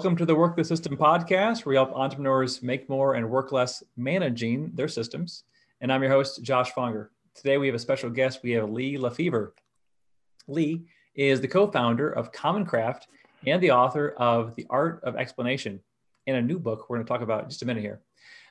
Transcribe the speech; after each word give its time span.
Welcome 0.00 0.16
to 0.16 0.24
the 0.24 0.34
Work 0.34 0.56
the 0.56 0.64
System 0.64 0.96
podcast, 0.96 1.66
where 1.66 1.72
we 1.72 1.76
help 1.76 1.92
entrepreneurs 1.92 2.62
make 2.62 2.88
more 2.88 3.16
and 3.16 3.28
work 3.28 3.52
less 3.52 3.82
managing 3.98 4.70
their 4.72 4.88
systems. 4.88 5.44
And 5.82 5.92
I'm 5.92 6.02
your 6.02 6.10
host, 6.10 6.42
Josh 6.42 6.72
Fonger. 6.72 7.08
Today 7.34 7.58
we 7.58 7.66
have 7.66 7.74
a 7.74 7.78
special 7.78 8.08
guest. 8.08 8.40
We 8.42 8.52
have 8.52 8.70
Lee 8.70 8.96
LeFever. 8.96 9.50
Lee 10.48 10.86
is 11.14 11.42
the 11.42 11.48
co-founder 11.48 12.12
of 12.12 12.32
Common 12.32 12.64
Craft 12.64 13.08
and 13.46 13.62
the 13.62 13.72
author 13.72 14.14
of 14.16 14.54
The 14.54 14.66
Art 14.70 15.04
of 15.04 15.16
Explanation 15.16 15.78
and 16.26 16.38
a 16.38 16.40
new 16.40 16.58
book 16.58 16.88
we're 16.88 16.96
going 16.96 17.04
to 17.04 17.12
talk 17.12 17.20
about 17.20 17.50
just 17.50 17.60
a 17.60 17.66
minute 17.66 17.82
here. 17.82 18.00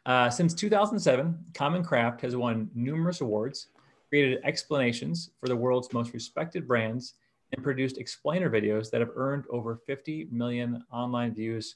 Uh, 0.06 0.30
since 0.30 0.54
2007, 0.54 1.46
Common 1.56 1.84
Craft 1.84 2.22
has 2.22 2.36
won 2.36 2.70
numerous 2.76 3.22
awards, 3.22 3.70
created 4.10 4.40
explanations 4.44 5.32
for 5.40 5.48
the 5.48 5.56
world's 5.56 5.92
most 5.94 6.14
respected 6.14 6.68
brands, 6.68 7.16
and 7.54 7.64
produced 7.64 7.98
explainer 7.98 8.50
videos 8.50 8.90
that 8.92 9.02
have 9.02 9.12
earned 9.16 9.46
over 9.50 9.80
50 9.88 10.28
million 10.32 10.84
online 10.92 11.34
views. 11.34 11.76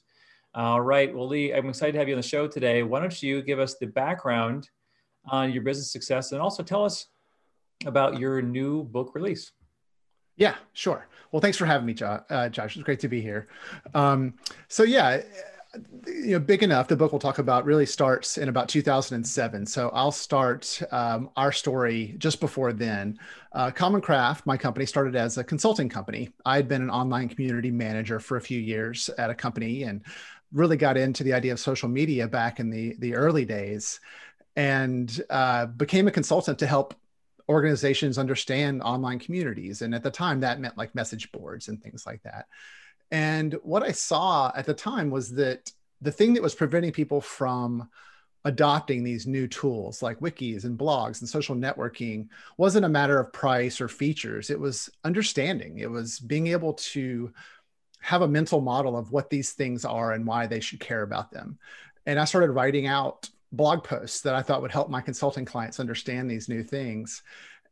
All 0.54 0.80
right, 0.80 1.14
well, 1.14 1.26
Lee, 1.26 1.52
I'm 1.52 1.68
excited 1.68 1.92
to 1.92 1.98
have 1.98 2.08
you 2.08 2.14
on 2.14 2.20
the 2.20 2.26
show 2.26 2.46
today. 2.46 2.82
Why 2.82 3.00
don't 3.00 3.22
you 3.22 3.42
give 3.42 3.58
us 3.58 3.74
the 3.74 3.86
background 3.86 4.68
on 5.26 5.52
your 5.52 5.62
business 5.62 5.90
success 5.90 6.32
and 6.32 6.40
also 6.40 6.62
tell 6.62 6.84
us 6.84 7.06
about 7.86 8.18
your 8.18 8.40
new 8.40 8.84
book 8.84 9.14
release? 9.14 9.52
Yeah, 10.36 10.54
sure. 10.72 11.06
Well, 11.32 11.40
thanks 11.40 11.56
for 11.56 11.66
having 11.66 11.86
me, 11.86 11.96
uh, 12.00 12.48
Josh. 12.48 12.76
It's 12.76 12.84
great 12.84 13.00
to 13.00 13.08
be 13.08 13.20
here. 13.20 13.48
Um, 13.94 14.34
so, 14.68 14.82
yeah, 14.82 15.22
you 16.06 16.32
know, 16.32 16.40
big 16.40 16.62
enough. 16.62 16.88
The 16.88 16.96
book 16.96 17.12
we'll 17.12 17.18
talk 17.18 17.38
about 17.38 17.64
really 17.64 17.86
starts 17.86 18.38
in 18.38 18.48
about 18.48 18.68
2007. 18.68 19.66
So 19.66 19.90
I'll 19.90 20.12
start 20.12 20.80
um, 20.90 21.30
our 21.36 21.52
story 21.52 22.14
just 22.18 22.40
before 22.40 22.72
then. 22.72 23.18
Uh, 23.52 23.70
Common 23.70 24.00
Craft, 24.00 24.46
my 24.46 24.56
company, 24.56 24.86
started 24.86 25.16
as 25.16 25.38
a 25.38 25.44
consulting 25.44 25.88
company. 25.88 26.30
I 26.44 26.56
had 26.56 26.68
been 26.68 26.82
an 26.82 26.90
online 26.90 27.28
community 27.28 27.70
manager 27.70 28.20
for 28.20 28.36
a 28.36 28.40
few 28.40 28.60
years 28.60 29.08
at 29.18 29.30
a 29.30 29.34
company 29.34 29.84
and 29.84 30.02
really 30.52 30.76
got 30.76 30.96
into 30.96 31.24
the 31.24 31.32
idea 31.32 31.52
of 31.52 31.60
social 31.60 31.88
media 31.88 32.28
back 32.28 32.60
in 32.60 32.70
the 32.70 32.94
the 32.98 33.14
early 33.14 33.44
days, 33.44 34.00
and 34.56 35.22
uh, 35.30 35.66
became 35.66 36.06
a 36.08 36.12
consultant 36.12 36.58
to 36.60 36.66
help 36.66 36.94
organizations 37.48 38.18
understand 38.18 38.82
online 38.82 39.18
communities. 39.18 39.82
And 39.82 39.94
at 39.94 40.02
the 40.02 40.10
time, 40.10 40.40
that 40.40 40.60
meant 40.60 40.78
like 40.78 40.94
message 40.94 41.30
boards 41.32 41.68
and 41.68 41.82
things 41.82 42.06
like 42.06 42.22
that. 42.22 42.46
And 43.14 43.54
what 43.62 43.84
I 43.84 43.92
saw 43.92 44.50
at 44.56 44.66
the 44.66 44.74
time 44.74 45.08
was 45.08 45.30
that 45.34 45.70
the 46.00 46.10
thing 46.10 46.34
that 46.34 46.42
was 46.42 46.56
preventing 46.56 46.90
people 46.90 47.20
from 47.20 47.88
adopting 48.44 49.04
these 49.04 49.24
new 49.24 49.46
tools 49.46 50.02
like 50.02 50.18
wikis 50.18 50.64
and 50.64 50.76
blogs 50.76 51.20
and 51.20 51.28
social 51.28 51.54
networking 51.54 52.26
wasn't 52.56 52.84
a 52.84 52.88
matter 52.88 53.20
of 53.20 53.32
price 53.32 53.80
or 53.80 53.86
features. 53.86 54.50
It 54.50 54.58
was 54.58 54.90
understanding, 55.04 55.78
it 55.78 55.88
was 55.88 56.18
being 56.18 56.48
able 56.48 56.72
to 56.74 57.32
have 58.00 58.22
a 58.22 58.28
mental 58.28 58.60
model 58.60 58.98
of 58.98 59.12
what 59.12 59.30
these 59.30 59.52
things 59.52 59.84
are 59.84 60.10
and 60.10 60.26
why 60.26 60.48
they 60.48 60.58
should 60.58 60.80
care 60.80 61.02
about 61.02 61.30
them. 61.30 61.56
And 62.06 62.18
I 62.18 62.24
started 62.24 62.50
writing 62.50 62.88
out 62.88 63.30
blog 63.52 63.84
posts 63.84 64.22
that 64.22 64.34
I 64.34 64.42
thought 64.42 64.60
would 64.60 64.72
help 64.72 64.90
my 64.90 65.00
consulting 65.00 65.44
clients 65.44 65.78
understand 65.78 66.28
these 66.28 66.48
new 66.48 66.64
things. 66.64 67.22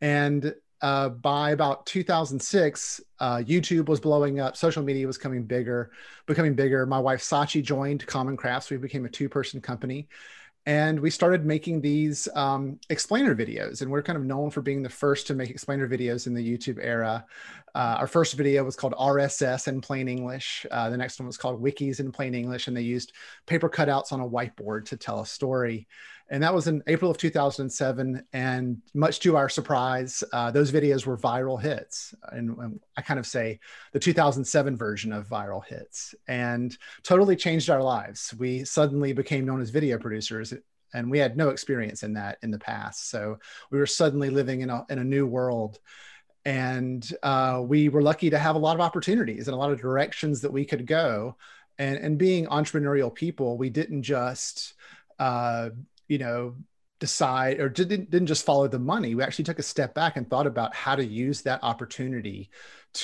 And 0.00 0.54
uh, 0.82 1.08
by 1.08 1.52
about 1.52 1.86
2006, 1.86 3.00
uh, 3.20 3.36
YouTube 3.36 3.88
was 3.88 4.00
blowing 4.00 4.40
up, 4.40 4.56
social 4.56 4.82
media 4.82 5.06
was 5.06 5.16
coming 5.16 5.44
bigger, 5.44 5.92
becoming 6.26 6.54
bigger. 6.54 6.84
My 6.86 6.98
wife 6.98 7.22
Sachi 7.22 7.62
joined 7.62 8.04
Common 8.06 8.36
Crafts. 8.36 8.68
We 8.68 8.78
became 8.78 9.04
a 9.04 9.08
two-person 9.08 9.60
company, 9.60 10.08
and 10.66 10.98
we 10.98 11.08
started 11.08 11.46
making 11.46 11.82
these 11.82 12.28
um, 12.34 12.80
explainer 12.90 13.34
videos. 13.36 13.80
And 13.80 13.92
we're 13.92 14.02
kind 14.02 14.16
of 14.18 14.24
known 14.24 14.50
for 14.50 14.60
being 14.60 14.82
the 14.82 14.88
first 14.88 15.28
to 15.28 15.34
make 15.34 15.50
explainer 15.50 15.88
videos 15.88 16.26
in 16.26 16.34
the 16.34 16.44
YouTube 16.44 16.78
era. 16.82 17.24
Uh, 17.76 17.96
our 17.98 18.08
first 18.08 18.34
video 18.34 18.64
was 18.64 18.74
called 18.74 18.94
RSS 18.94 19.68
in 19.68 19.80
plain 19.80 20.08
English. 20.08 20.66
Uh, 20.68 20.90
the 20.90 20.96
next 20.96 21.20
one 21.20 21.28
was 21.28 21.36
called 21.36 21.62
Wikis 21.62 22.00
in 22.00 22.10
plain 22.10 22.34
English, 22.34 22.66
and 22.66 22.76
they 22.76 22.82
used 22.82 23.12
paper 23.46 23.70
cutouts 23.70 24.12
on 24.12 24.20
a 24.20 24.28
whiteboard 24.28 24.86
to 24.86 24.96
tell 24.96 25.20
a 25.20 25.26
story 25.26 25.86
and 26.32 26.42
that 26.42 26.54
was 26.54 26.66
in 26.66 26.82
April 26.86 27.10
of 27.10 27.18
2007. 27.18 28.24
And 28.32 28.80
much 28.94 29.20
to 29.20 29.36
our 29.36 29.50
surprise, 29.50 30.24
uh, 30.32 30.50
those 30.50 30.72
videos 30.72 31.04
were 31.04 31.18
viral 31.18 31.60
hits. 31.60 32.14
And, 32.32 32.56
and, 32.56 32.80
I 32.96 33.02
kind 33.02 33.20
of 33.20 33.26
say 33.26 33.60
the 33.92 34.00
2007 34.00 34.74
version 34.74 35.12
of 35.12 35.28
viral 35.28 35.62
hits 35.62 36.14
and 36.26 36.76
totally 37.02 37.36
changed 37.36 37.68
our 37.68 37.82
lives. 37.82 38.34
We 38.38 38.64
suddenly 38.64 39.12
became 39.12 39.44
known 39.44 39.60
as 39.60 39.68
video 39.68 39.98
producers 39.98 40.54
and 40.94 41.10
we 41.10 41.18
had 41.18 41.36
no 41.36 41.50
experience 41.50 42.02
in 42.02 42.14
that 42.14 42.38
in 42.42 42.50
the 42.50 42.58
past. 42.58 43.10
So 43.10 43.38
we 43.70 43.78
were 43.78 43.86
suddenly 43.86 44.30
living 44.30 44.62
in 44.62 44.70
a, 44.70 44.86
in 44.88 44.98
a 44.98 45.04
new 45.04 45.26
world. 45.26 45.78
And 46.46 47.06
uh, 47.22 47.60
we 47.62 47.90
were 47.90 48.02
lucky 48.02 48.30
to 48.30 48.38
have 48.38 48.56
a 48.56 48.58
lot 48.58 48.74
of 48.74 48.80
opportunities 48.80 49.48
and 49.48 49.54
a 49.54 49.58
lot 49.58 49.70
of 49.70 49.80
directions 49.80 50.40
that 50.40 50.52
we 50.52 50.64
could 50.64 50.86
go. 50.86 51.36
And, 51.78 51.98
and 51.98 52.16
being 52.16 52.46
entrepreneurial 52.46 53.14
people, 53.14 53.58
we 53.58 53.68
didn't 53.68 54.02
just 54.02 54.74
uh, 55.18 55.70
you 56.12 56.18
know, 56.18 56.54
decide 57.00 57.58
or 57.58 57.70
didn't 57.70 58.10
didn't 58.10 58.26
just 58.26 58.44
follow 58.44 58.68
the 58.68 58.78
money. 58.78 59.14
We 59.14 59.22
actually 59.22 59.46
took 59.46 59.58
a 59.58 59.62
step 59.62 59.94
back 59.94 60.18
and 60.18 60.28
thought 60.28 60.46
about 60.46 60.74
how 60.74 60.94
to 60.94 61.04
use 61.04 61.40
that 61.42 61.64
opportunity 61.64 62.50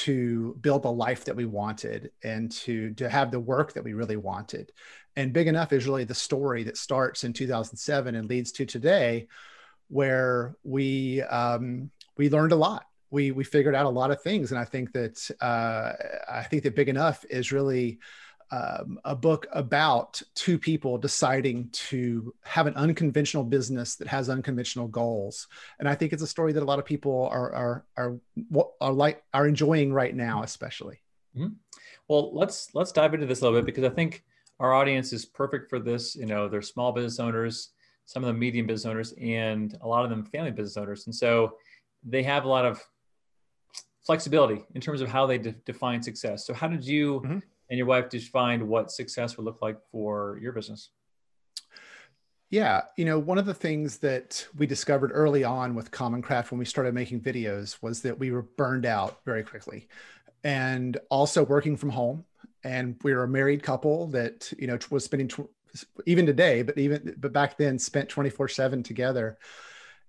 to 0.04 0.54
build 0.60 0.82
the 0.82 0.92
life 0.92 1.24
that 1.24 1.34
we 1.34 1.46
wanted 1.46 2.10
and 2.22 2.52
to 2.52 2.92
to 2.94 3.08
have 3.08 3.30
the 3.30 3.40
work 3.40 3.72
that 3.72 3.82
we 3.82 3.94
really 3.94 4.18
wanted. 4.18 4.72
And 5.16 5.32
big 5.32 5.46
enough 5.46 5.72
is 5.72 5.86
really 5.86 6.04
the 6.04 6.14
story 6.14 6.64
that 6.64 6.76
starts 6.76 7.24
in 7.24 7.32
2007 7.32 8.14
and 8.14 8.28
leads 8.28 8.52
to 8.52 8.66
today, 8.66 9.26
where 9.88 10.54
we 10.62 11.22
um, 11.22 11.90
we 12.18 12.28
learned 12.28 12.52
a 12.52 12.56
lot. 12.56 12.84
We 13.10 13.30
we 13.30 13.42
figured 13.42 13.74
out 13.74 13.86
a 13.86 13.98
lot 14.00 14.10
of 14.10 14.20
things, 14.20 14.50
and 14.50 14.60
I 14.60 14.66
think 14.66 14.92
that 14.92 15.30
uh, 15.40 15.92
I 16.30 16.42
think 16.42 16.62
that 16.64 16.76
big 16.76 16.90
enough 16.90 17.24
is 17.30 17.52
really 17.52 18.00
um, 18.50 18.98
a 19.04 19.14
book 19.14 19.46
about 19.52 20.20
two 20.34 20.58
people 20.58 20.96
deciding 20.96 21.68
to 21.70 22.34
have 22.44 22.66
an 22.66 22.74
unconventional 22.74 23.44
business 23.44 23.96
that 23.96 24.08
has 24.08 24.30
unconventional 24.30 24.88
goals. 24.88 25.48
And 25.78 25.88
I 25.88 25.94
think 25.94 26.12
it's 26.12 26.22
a 26.22 26.26
story 26.26 26.52
that 26.52 26.62
a 26.62 26.66
lot 26.66 26.78
of 26.78 26.86
people 26.86 27.28
are 27.30 27.54
are 27.54 27.84
are, 27.96 28.16
are 28.80 28.92
like 28.92 29.22
are 29.34 29.46
enjoying 29.46 29.92
right 29.92 30.14
now, 30.14 30.42
especially. 30.42 31.00
Mm-hmm. 31.36 31.54
Well, 32.08 32.34
let's 32.34 32.74
let's 32.74 32.92
dive 32.92 33.12
into 33.12 33.26
this 33.26 33.42
a 33.42 33.44
little 33.44 33.58
bit 33.58 33.66
because 33.66 33.84
I 33.84 33.90
think 33.90 34.24
our 34.60 34.72
audience 34.72 35.12
is 35.12 35.26
perfect 35.26 35.68
for 35.68 35.78
this. 35.78 36.16
You 36.16 36.26
know, 36.26 36.48
they're 36.48 36.62
small 36.62 36.92
business 36.92 37.20
owners, 37.20 37.70
some 38.06 38.24
of 38.24 38.28
them 38.28 38.38
medium 38.38 38.66
business 38.66 38.90
owners, 38.90 39.12
and 39.20 39.76
a 39.82 39.86
lot 39.86 40.04
of 40.04 40.10
them 40.10 40.24
family 40.24 40.52
business 40.52 40.78
owners, 40.78 41.06
and 41.06 41.14
so 41.14 41.58
they 42.02 42.22
have 42.22 42.44
a 42.44 42.48
lot 42.48 42.64
of 42.64 42.82
flexibility 44.06 44.64
in 44.74 44.80
terms 44.80 45.02
of 45.02 45.08
how 45.10 45.26
they 45.26 45.36
de- 45.36 45.52
define 45.66 46.02
success. 46.02 46.46
So, 46.46 46.54
how 46.54 46.66
did 46.66 46.82
you 46.82 47.20
mm-hmm 47.20 47.38
and 47.70 47.78
your 47.78 47.86
wife 47.86 48.08
defined 48.08 48.66
what 48.66 48.90
success 48.90 49.36
would 49.36 49.44
look 49.44 49.60
like 49.62 49.78
for 49.90 50.38
your 50.40 50.52
business. 50.52 50.90
Yeah, 52.50 52.82
you 52.96 53.04
know, 53.04 53.18
one 53.18 53.36
of 53.36 53.44
the 53.44 53.52
things 53.54 53.98
that 53.98 54.46
we 54.56 54.66
discovered 54.66 55.10
early 55.12 55.44
on 55.44 55.74
with 55.74 55.90
Common 55.90 56.22
Craft 56.22 56.50
when 56.50 56.58
we 56.58 56.64
started 56.64 56.94
making 56.94 57.20
videos 57.20 57.76
was 57.82 58.00
that 58.02 58.18
we 58.18 58.30
were 58.30 58.42
burned 58.42 58.86
out 58.86 59.20
very 59.26 59.42
quickly. 59.42 59.88
And 60.44 60.96
also 61.10 61.44
working 61.44 61.76
from 61.76 61.90
home. 61.90 62.24
And 62.64 62.96
we 63.02 63.12
were 63.12 63.24
a 63.24 63.28
married 63.28 63.62
couple 63.62 64.06
that, 64.08 64.50
you 64.58 64.66
know, 64.66 64.78
was 64.90 65.04
spending 65.04 65.28
tw- 65.28 65.50
even 66.06 66.24
today, 66.24 66.62
but 66.62 66.78
even 66.78 67.14
but 67.18 67.32
back 67.32 67.58
then 67.58 67.78
spent 67.78 68.08
24/7 68.08 68.82
together. 68.82 69.38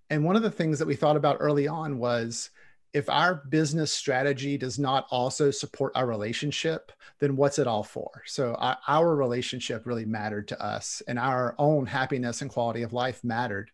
And 0.09 0.23
one 0.23 0.35
of 0.35 0.41
the 0.41 0.51
things 0.51 0.79
that 0.79 0.87
we 0.87 0.95
thought 0.95 1.17
about 1.17 1.37
early 1.39 1.67
on 1.67 1.99
was 1.99 2.49
if 2.93 3.09
our 3.09 3.35
business 3.35 3.93
strategy 3.93 4.57
does 4.57 4.79
not 4.79 5.05
also 5.11 5.51
support 5.51 5.93
our 5.95 6.07
relationship, 6.07 6.91
then 7.19 7.35
what's 7.35 7.59
it 7.59 7.67
all 7.67 7.83
for? 7.83 8.23
So 8.25 8.55
our, 8.55 8.77
our, 8.87 9.15
relationship 9.15 9.85
really 9.85 10.05
mattered 10.05 10.47
to 10.49 10.63
us, 10.63 11.01
and 11.07 11.19
our 11.19 11.55
own 11.59 11.85
happiness 11.85 12.41
and 12.41 12.49
quality 12.49 12.81
of 12.81 12.93
life 12.93 13.23
mattered. 13.23 13.69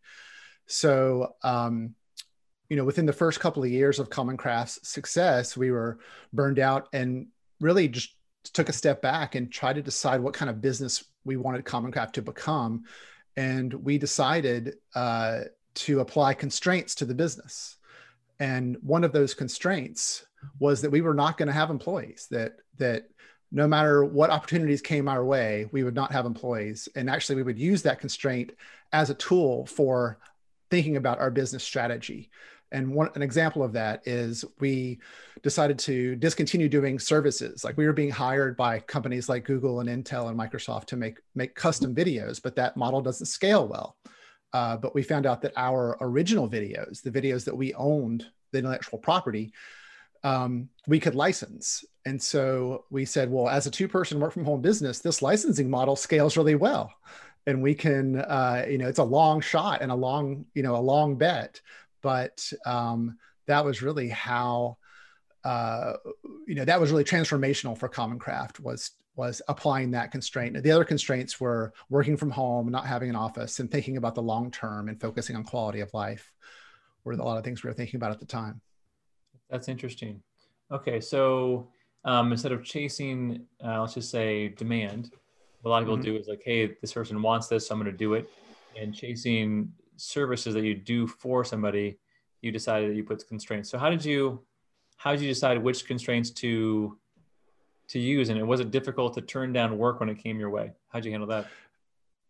So, 0.67 1.35
um, 1.43 1.95
you 2.69 2.75
know, 2.75 2.83
within 2.83 3.05
the 3.05 3.13
first 3.13 3.39
couple 3.39 3.63
of 3.63 3.69
years 3.69 3.99
of 3.99 4.09
Common 4.09 4.37
Craft's 4.37 4.89
success, 4.89 5.55
we 5.55 5.71
were 5.71 5.99
burned 6.33 6.59
out 6.59 6.89
and 6.91 7.27
really 7.61 7.87
just 7.87 8.15
took 8.53 8.69
a 8.69 8.73
step 8.73 9.01
back 9.01 9.35
and 9.35 9.51
tried 9.51 9.73
to 9.73 9.81
decide 9.81 10.19
what 10.19 10.33
kind 10.33 10.49
of 10.49 10.61
business 10.61 11.03
we 11.23 11.37
wanted 11.37 11.63
Common 11.63 11.91
Craft 11.91 12.15
to 12.15 12.21
become, 12.21 12.83
and 13.37 13.73
we 13.73 13.97
decided 13.97 14.75
uh, 14.93 15.41
to 15.75 16.01
apply 16.01 16.33
constraints 16.33 16.95
to 16.95 17.05
the 17.05 17.15
business 17.15 17.77
and 18.39 18.77
one 18.81 19.03
of 19.03 19.11
those 19.11 19.33
constraints 19.33 20.25
was 20.59 20.81
that 20.81 20.91
we 20.91 21.01
were 21.01 21.13
not 21.13 21.37
going 21.37 21.47
to 21.47 21.53
have 21.53 21.69
employees 21.69 22.27
that 22.31 22.57
that 22.77 23.07
no 23.51 23.67
matter 23.67 24.03
what 24.03 24.29
opportunities 24.29 24.81
came 24.81 25.07
our 25.07 25.23
way 25.23 25.67
we 25.71 25.83
would 25.83 25.95
not 25.95 26.11
have 26.11 26.25
employees. 26.25 26.89
And 26.95 27.09
actually 27.09 27.35
we 27.35 27.43
would 27.43 27.59
use 27.59 27.81
that 27.83 27.99
constraint 27.99 28.51
as 28.91 29.09
a 29.09 29.15
tool 29.15 29.65
for 29.65 30.19
thinking 30.69 30.97
about 30.97 31.19
our 31.19 31.31
business 31.31 31.63
strategy. 31.63 32.29
And 32.71 32.93
one 32.93 33.09
an 33.15 33.21
example 33.21 33.63
of 33.63 33.73
that 33.73 34.05
is 34.05 34.43
we 34.59 34.99
decided 35.43 35.79
to 35.79 36.15
discontinue 36.15 36.67
doing 36.67 36.99
services. 36.99 37.63
Like 37.63 37.77
we 37.77 37.85
were 37.85 37.93
being 37.93 38.09
hired 38.09 38.57
by 38.57 38.79
companies 38.79 39.29
like 39.29 39.45
google 39.45 39.79
and 39.79 39.89
intel 39.89 40.29
and 40.29 40.37
microsoft 40.37 40.85
to 40.85 40.97
make 40.97 41.19
make 41.35 41.55
custom 41.55 41.95
videos 41.95 42.41
but 42.41 42.55
that 42.55 42.75
model 42.75 43.01
doesn't 43.01 43.27
scale 43.27 43.67
well 43.67 43.95
uh, 44.55 44.77
but 44.77 44.95
we 44.95 45.03
found 45.03 45.25
out 45.25 45.41
that 45.41 45.51
our 45.57 45.97
original 45.99 46.49
videos, 46.49 47.01
the 47.01 47.11
videos 47.11 47.43
that 47.43 47.57
we 47.57 47.73
owned, 47.73 48.25
the 48.53 48.59
intellectual 48.59 48.97
property, 48.97 49.51
um, 50.23 50.69
we 50.87 50.97
could 50.97 51.13
license. 51.13 51.83
And 52.05 52.23
so 52.23 52.85
we 52.89 53.03
said, 53.03 53.29
well, 53.29 53.49
as 53.49 53.67
a 53.67 53.69
two 53.69 53.89
person 53.89 54.17
work 54.17 54.31
from 54.31 54.45
home 54.45 54.61
business, 54.61 54.99
this 54.99 55.21
licensing 55.21 55.69
model 55.69 55.97
scales 55.97 56.37
really 56.37 56.55
well. 56.55 56.93
And 57.45 57.61
we 57.61 57.75
can, 57.75 58.15
uh, 58.15 58.65
you 58.69 58.77
know, 58.77 58.87
it's 58.87 58.99
a 58.99 59.03
long 59.03 59.41
shot 59.41 59.81
and 59.81 59.91
a 59.91 59.95
long, 59.95 60.45
you 60.53 60.63
know, 60.63 60.77
a 60.77 60.87
long 60.93 61.17
bet. 61.17 61.59
But 62.01 62.49
um, 62.65 63.17
that 63.47 63.65
was 63.65 63.81
really 63.81 64.07
how, 64.07 64.77
uh, 65.43 65.95
you 66.47 66.55
know, 66.55 66.63
that 66.63 66.79
was 66.79 66.91
really 66.91 67.03
transformational 67.03 67.77
for 67.77 67.89
Common 67.89 68.19
Craft 68.19 68.61
was 68.61 68.91
was 69.15 69.41
applying 69.47 69.91
that 69.91 70.11
constraint. 70.11 70.61
The 70.61 70.71
other 70.71 70.83
constraints 70.83 71.39
were 71.39 71.73
working 71.89 72.17
from 72.17 72.31
home, 72.31 72.69
not 72.69 72.85
having 72.85 73.09
an 73.09 73.15
office, 73.15 73.59
and 73.59 73.71
thinking 73.71 73.97
about 73.97 74.15
the 74.15 74.21
long 74.21 74.51
term 74.51 74.89
and 74.89 74.99
focusing 74.99 75.35
on 75.35 75.43
quality 75.43 75.79
of 75.79 75.93
life 75.93 76.31
were 77.03 77.13
a 77.13 77.17
lot 77.17 77.37
of 77.37 77.43
things 77.43 77.63
we 77.63 77.69
were 77.69 77.73
thinking 77.73 77.97
about 77.97 78.11
at 78.11 78.19
the 78.19 78.25
time. 78.25 78.59
That's 79.49 79.69
interesting. 79.69 80.21
Okay, 80.71 80.99
so 80.99 81.69
um, 82.03 82.31
instead 82.31 82.51
of 82.51 82.63
chasing, 82.63 83.45
uh, 83.63 83.79
let's 83.79 83.93
just 83.93 84.09
say 84.09 84.49
demand, 84.49 85.11
what 85.61 85.69
a 85.69 85.71
lot 85.71 85.81
of 85.81 85.87
people 85.87 85.97
mm-hmm. 85.97 86.13
do 86.13 86.17
is 86.17 86.27
like, 86.27 86.41
hey, 86.43 86.75
this 86.81 86.93
person 86.93 87.21
wants 87.21 87.47
this, 87.47 87.67
so 87.67 87.75
I'm 87.75 87.81
going 87.81 87.91
to 87.91 87.97
do 87.97 88.15
it. 88.15 88.29
And 88.79 88.93
chasing 88.93 89.71
services 89.95 90.53
that 90.55 90.63
you 90.63 90.75
do 90.75 91.07
for 91.07 91.45
somebody, 91.45 91.97
you 92.41 92.51
decided 92.51 92.89
that 92.89 92.95
you 92.95 93.03
put 93.03 93.25
constraints. 93.27 93.69
So 93.69 93.77
how 93.77 93.89
did 93.89 94.03
you, 94.03 94.43
how 94.97 95.11
did 95.11 95.21
you 95.21 95.27
decide 95.27 95.61
which 95.61 95.87
constraints 95.87 96.31
to 96.31 96.97
to 97.89 97.99
use? 97.99 98.29
And 98.29 98.39
it 98.39 98.43
was 98.43 98.59
it 98.59 98.71
difficult 98.71 99.13
to 99.15 99.21
turn 99.21 99.53
down 99.53 99.77
work 99.77 99.99
when 99.99 100.09
it 100.09 100.21
came 100.21 100.39
your 100.39 100.49
way? 100.49 100.71
How'd 100.89 101.05
you 101.05 101.11
handle 101.11 101.27
that? 101.29 101.47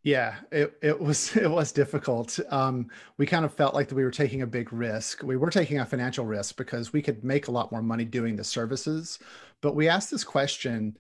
Yeah, 0.06 0.36
it, 0.52 0.78
it 0.84 1.02
was 1.02 1.36
it 1.36 1.50
was 1.50 1.72
difficult. 1.72 2.40
Um, 2.50 2.90
we 3.18 3.26
kind 3.26 3.44
of 3.44 3.54
felt 3.54 3.74
like 3.74 3.90
that 3.90 3.96
we 3.96 4.04
were 4.04 4.12
taking 4.12 4.44
a 4.44 4.48
big 4.48 4.72
risk. 4.72 5.24
We 5.24 5.36
were 5.36 5.50
taking 5.50 5.80
a 5.80 5.86
financial 5.86 6.26
risk 6.26 6.58
because 6.58 6.94
we 6.94 7.02
could 7.02 7.24
make 7.24 7.48
a 7.48 7.52
lot 7.52 7.72
more 7.72 7.82
money 7.82 8.06
doing 8.06 8.36
the 8.36 8.44
services. 8.44 9.20
But 9.62 9.76
we 9.76 9.90
asked 9.90 10.12
this 10.12 10.24
question 10.24 10.96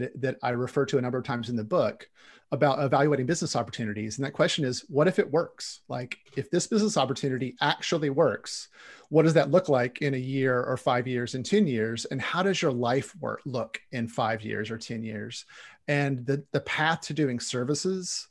that 0.00 0.20
that 0.20 0.36
I 0.42 0.50
refer 0.50 0.84
to 0.86 0.98
a 0.98 1.02
number 1.02 1.18
of 1.18 1.24
times 1.24 1.48
in 1.48 1.56
the 1.56 1.64
book 1.64 2.08
about 2.52 2.84
evaluating 2.84 3.24
business 3.24 3.56
opportunities. 3.56 4.18
And 4.18 4.26
that 4.26 4.34
question 4.34 4.62
is, 4.62 4.84
what 4.88 5.08
if 5.08 5.18
it 5.18 5.30
works? 5.30 5.80
Like, 5.88 6.18
if 6.36 6.50
this 6.50 6.66
business 6.66 6.98
opportunity 6.98 7.56
actually 7.62 8.10
works, 8.10 8.68
what 9.08 9.22
does 9.22 9.32
that 9.34 9.50
look 9.50 9.70
like 9.70 10.02
in 10.02 10.12
a 10.12 10.18
year 10.18 10.62
or 10.62 10.76
five 10.76 11.08
years 11.08 11.34
and 11.34 11.46
10 11.46 11.66
years? 11.66 12.04
And 12.04 12.20
how 12.20 12.42
does 12.42 12.60
your 12.60 12.70
life 12.70 13.16
work 13.16 13.40
look 13.46 13.80
in 13.90 14.06
five 14.06 14.42
years 14.42 14.70
or 14.70 14.76
10 14.76 15.02
years? 15.02 15.46
And 15.88 16.26
the, 16.26 16.44
the 16.52 16.60
path 16.60 17.00
to 17.02 17.14
doing 17.14 17.40
services 17.40 18.28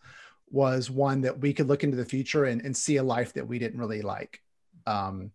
was 0.51 0.91
one 0.91 1.21
that 1.21 1.39
we 1.39 1.51
could 1.51 1.67
look 1.67 1.83
into 1.83 1.97
the 1.97 2.05
future 2.05 2.45
and, 2.45 2.61
and 2.61 2.77
see 2.77 2.97
a 2.97 3.03
life 3.03 3.33
that 3.33 3.47
we 3.47 3.57
didn't 3.57 3.79
really 3.79 4.03
like. 4.03 4.39
Um, 4.85 5.31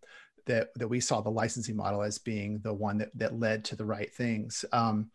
that, 0.47 0.69
that 0.77 0.87
we 0.87 1.01
saw 1.01 1.21
the 1.21 1.29
licensing 1.29 1.75
model 1.75 2.03
as 2.03 2.19
being 2.19 2.61
the 2.61 2.73
one 2.73 2.99
that, 2.99 3.11
that 3.17 3.37
led 3.37 3.65
to 3.65 3.75
the 3.75 3.85
right 3.85 4.15
things. 4.15 4.65
Um, 4.73 5.11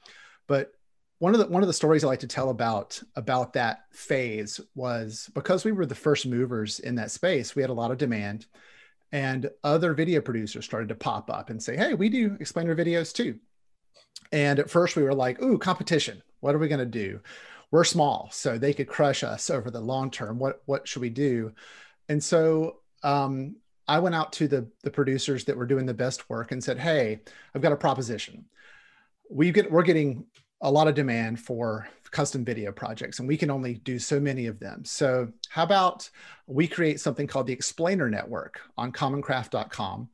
but 0.45 0.73
one 1.21 1.35
of 1.35 1.39
the 1.39 1.45
one 1.45 1.62
of 1.62 1.68
the 1.68 1.73
stories 1.73 2.03
I 2.03 2.07
like 2.07 2.21
to 2.21 2.27
tell 2.27 2.50
about 2.50 3.00
about 3.15 3.53
that 3.53 3.83
phase 3.91 4.59
was 4.73 5.29
because 5.35 5.63
we 5.63 5.71
were 5.71 5.85
the 5.85 5.94
first 5.94 6.25
movers 6.25 6.79
in 6.79 6.95
that 6.95 7.12
space, 7.12 7.56
we 7.56 7.62
had 7.62 7.69
a 7.69 7.75
lot 7.75 7.91
of 7.91 8.00
demand, 8.00 8.47
and 9.12 9.47
other 9.63 9.94
video 9.94 10.19
producers 10.19 10.65
started 10.65 10.89
to 10.89 10.95
pop 10.95 11.29
up 11.29 11.51
and 11.51 11.62
say, 11.62 11.77
"Hey, 11.77 11.94
we 11.94 12.09
do 12.09 12.35
explainer 12.39 12.75
videos 12.75 13.13
too." 13.13 13.38
And 14.31 14.57
at 14.57 14.71
first, 14.71 14.95
we 14.95 15.03
were 15.03 15.13
like, 15.13 15.39
"Ooh, 15.44 15.59
competition! 15.59 16.23
What 16.39 16.56
are 16.56 16.57
we 16.57 16.68
going 16.68 16.79
to 16.79 16.85
do? 16.88 17.19
We're 17.69 17.83
small, 17.83 18.29
so 18.31 18.57
they 18.57 18.74
could 18.74 18.88
crush 18.88 19.24
us 19.24 19.51
over 19.51 19.69
the 19.69 19.79
long 19.79 20.09
term. 20.09 20.39
What 20.39 20.63
what 20.65 20.88
should 20.88 21.03
we 21.03 21.12
do?" 21.12 21.53
And 22.09 22.24
so 22.24 22.77
um, 23.03 23.57
I 23.88 24.00
went 24.00 24.15
out 24.15 24.33
to 24.33 24.47
the 24.47 24.71
the 24.81 24.89
producers 24.89 25.45
that 25.45 25.57
were 25.57 25.67
doing 25.67 25.85
the 25.85 25.94
best 25.94 26.31
work 26.31 26.51
and 26.51 26.63
said, 26.63 26.79
"Hey, 26.79 27.21
I've 27.53 27.62
got 27.62 27.74
a 27.74 27.77
proposition. 27.77 28.45
We 29.29 29.51
get 29.51 29.71
we're 29.71 29.83
getting 29.83 30.25
a 30.61 30.71
lot 30.71 30.87
of 30.87 30.95
demand 30.95 31.39
for 31.39 31.87
custom 32.11 32.43
video 32.43 32.71
projects 32.71 33.19
and 33.19 33.27
we 33.27 33.37
can 33.37 33.49
only 33.49 33.75
do 33.75 33.97
so 33.97 34.19
many 34.19 34.45
of 34.45 34.59
them. 34.59 34.83
So 34.85 35.31
how 35.49 35.63
about 35.63 36.09
we 36.45 36.67
create 36.67 36.99
something 36.99 37.25
called 37.25 37.47
the 37.47 37.53
Explainer 37.53 38.09
Network 38.09 38.59
on 38.77 38.91
commoncraft.com 38.91 40.09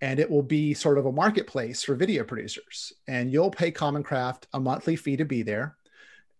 and 0.00 0.18
it 0.18 0.28
will 0.28 0.42
be 0.42 0.74
sort 0.74 0.98
of 0.98 1.06
a 1.06 1.12
marketplace 1.12 1.84
for 1.84 1.94
video 1.94 2.24
producers. 2.24 2.92
And 3.06 3.30
you'll 3.30 3.50
pay 3.50 3.70
commoncraft 3.70 4.44
a 4.52 4.58
monthly 4.58 4.96
fee 4.96 5.16
to 5.18 5.24
be 5.24 5.42
there. 5.42 5.76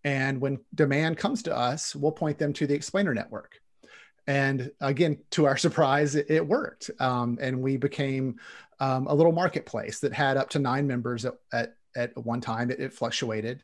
And 0.03 0.41
when 0.41 0.59
demand 0.75 1.17
comes 1.17 1.43
to 1.43 1.55
us 1.55 1.95
we'll 1.95 2.11
point 2.11 2.39
them 2.39 2.53
to 2.53 2.67
the 2.67 2.73
explainer 2.73 3.13
network. 3.13 3.61
And 4.25 4.71
again 4.81 5.19
to 5.31 5.45
our 5.45 5.57
surprise 5.65 6.15
it, 6.15 6.25
it 6.29 6.45
worked. 6.45 6.89
Um, 6.99 7.37
and 7.39 7.61
we 7.61 7.77
became 7.77 8.39
um, 8.79 9.05
a 9.05 9.13
little 9.13 9.31
marketplace 9.31 9.99
that 9.99 10.11
had 10.11 10.37
up 10.37 10.49
to 10.49 10.59
nine 10.59 10.87
members 10.87 11.23
at, 11.23 11.35
at 11.53 11.75
at 11.95 12.17
one 12.17 12.41
time. 12.41 12.71
It, 12.71 12.79
it 12.79 12.93
fluctuated, 12.93 13.63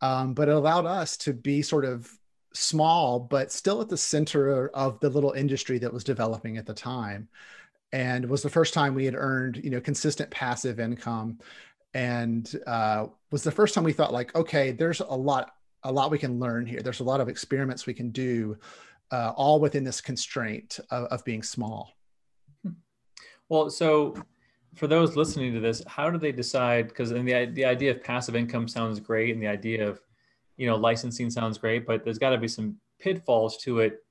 um, 0.00 0.34
but 0.34 0.48
it 0.48 0.54
allowed 0.54 0.86
us 0.86 1.16
to 1.18 1.32
be 1.32 1.62
sort 1.62 1.84
of 1.84 2.10
small, 2.52 3.20
but 3.20 3.52
still 3.52 3.80
at 3.80 3.88
the 3.88 3.96
center 3.96 4.68
of 4.68 4.98
the 5.00 5.10
little 5.10 5.32
industry 5.32 5.78
that 5.78 5.92
was 5.92 6.04
developing 6.04 6.56
at 6.56 6.66
the 6.66 6.74
time. 6.74 7.28
And 7.92 8.28
was 8.28 8.42
the 8.42 8.50
first 8.50 8.74
time 8.74 8.94
we 8.94 9.04
had 9.04 9.14
earned, 9.14 9.60
you 9.62 9.70
know, 9.70 9.80
consistent 9.80 10.30
passive 10.30 10.80
income, 10.80 11.38
and 11.94 12.52
uh, 12.66 13.06
was 13.30 13.42
the 13.42 13.50
first 13.50 13.74
time 13.74 13.84
we 13.84 13.92
thought 13.92 14.12
like, 14.12 14.34
okay, 14.34 14.72
there's 14.72 15.00
a 15.00 15.04
lot, 15.04 15.54
a 15.84 15.92
lot 15.92 16.10
we 16.10 16.18
can 16.18 16.38
learn 16.38 16.66
here. 16.66 16.82
There's 16.82 17.00
a 17.00 17.04
lot 17.04 17.20
of 17.20 17.28
experiments 17.28 17.86
we 17.86 17.94
can 17.94 18.10
do, 18.10 18.58
uh, 19.12 19.32
all 19.36 19.60
within 19.60 19.84
this 19.84 20.00
constraint 20.00 20.80
of, 20.90 21.04
of 21.04 21.24
being 21.24 21.42
small. 21.42 21.92
Well, 23.48 23.70
so 23.70 24.16
for 24.76 24.86
those 24.86 25.16
listening 25.16 25.54
to 25.54 25.60
this, 25.60 25.82
how 25.86 26.10
do 26.10 26.18
they 26.18 26.32
decide? 26.32 26.88
Because 26.88 27.10
the 27.10 27.50
the 27.52 27.64
idea 27.64 27.90
of 27.90 28.04
passive 28.04 28.36
income 28.36 28.68
sounds 28.68 29.00
great, 29.00 29.34
and 29.34 29.42
the 29.42 29.48
idea 29.48 29.88
of 29.88 30.00
you 30.56 30.66
know 30.66 30.76
licensing 30.76 31.30
sounds 31.30 31.58
great, 31.58 31.86
but 31.86 32.04
there's 32.04 32.18
got 32.18 32.30
to 32.30 32.38
be 32.38 32.48
some 32.48 32.76
pitfalls 32.98 33.56
to 33.58 33.80
it 33.80 34.04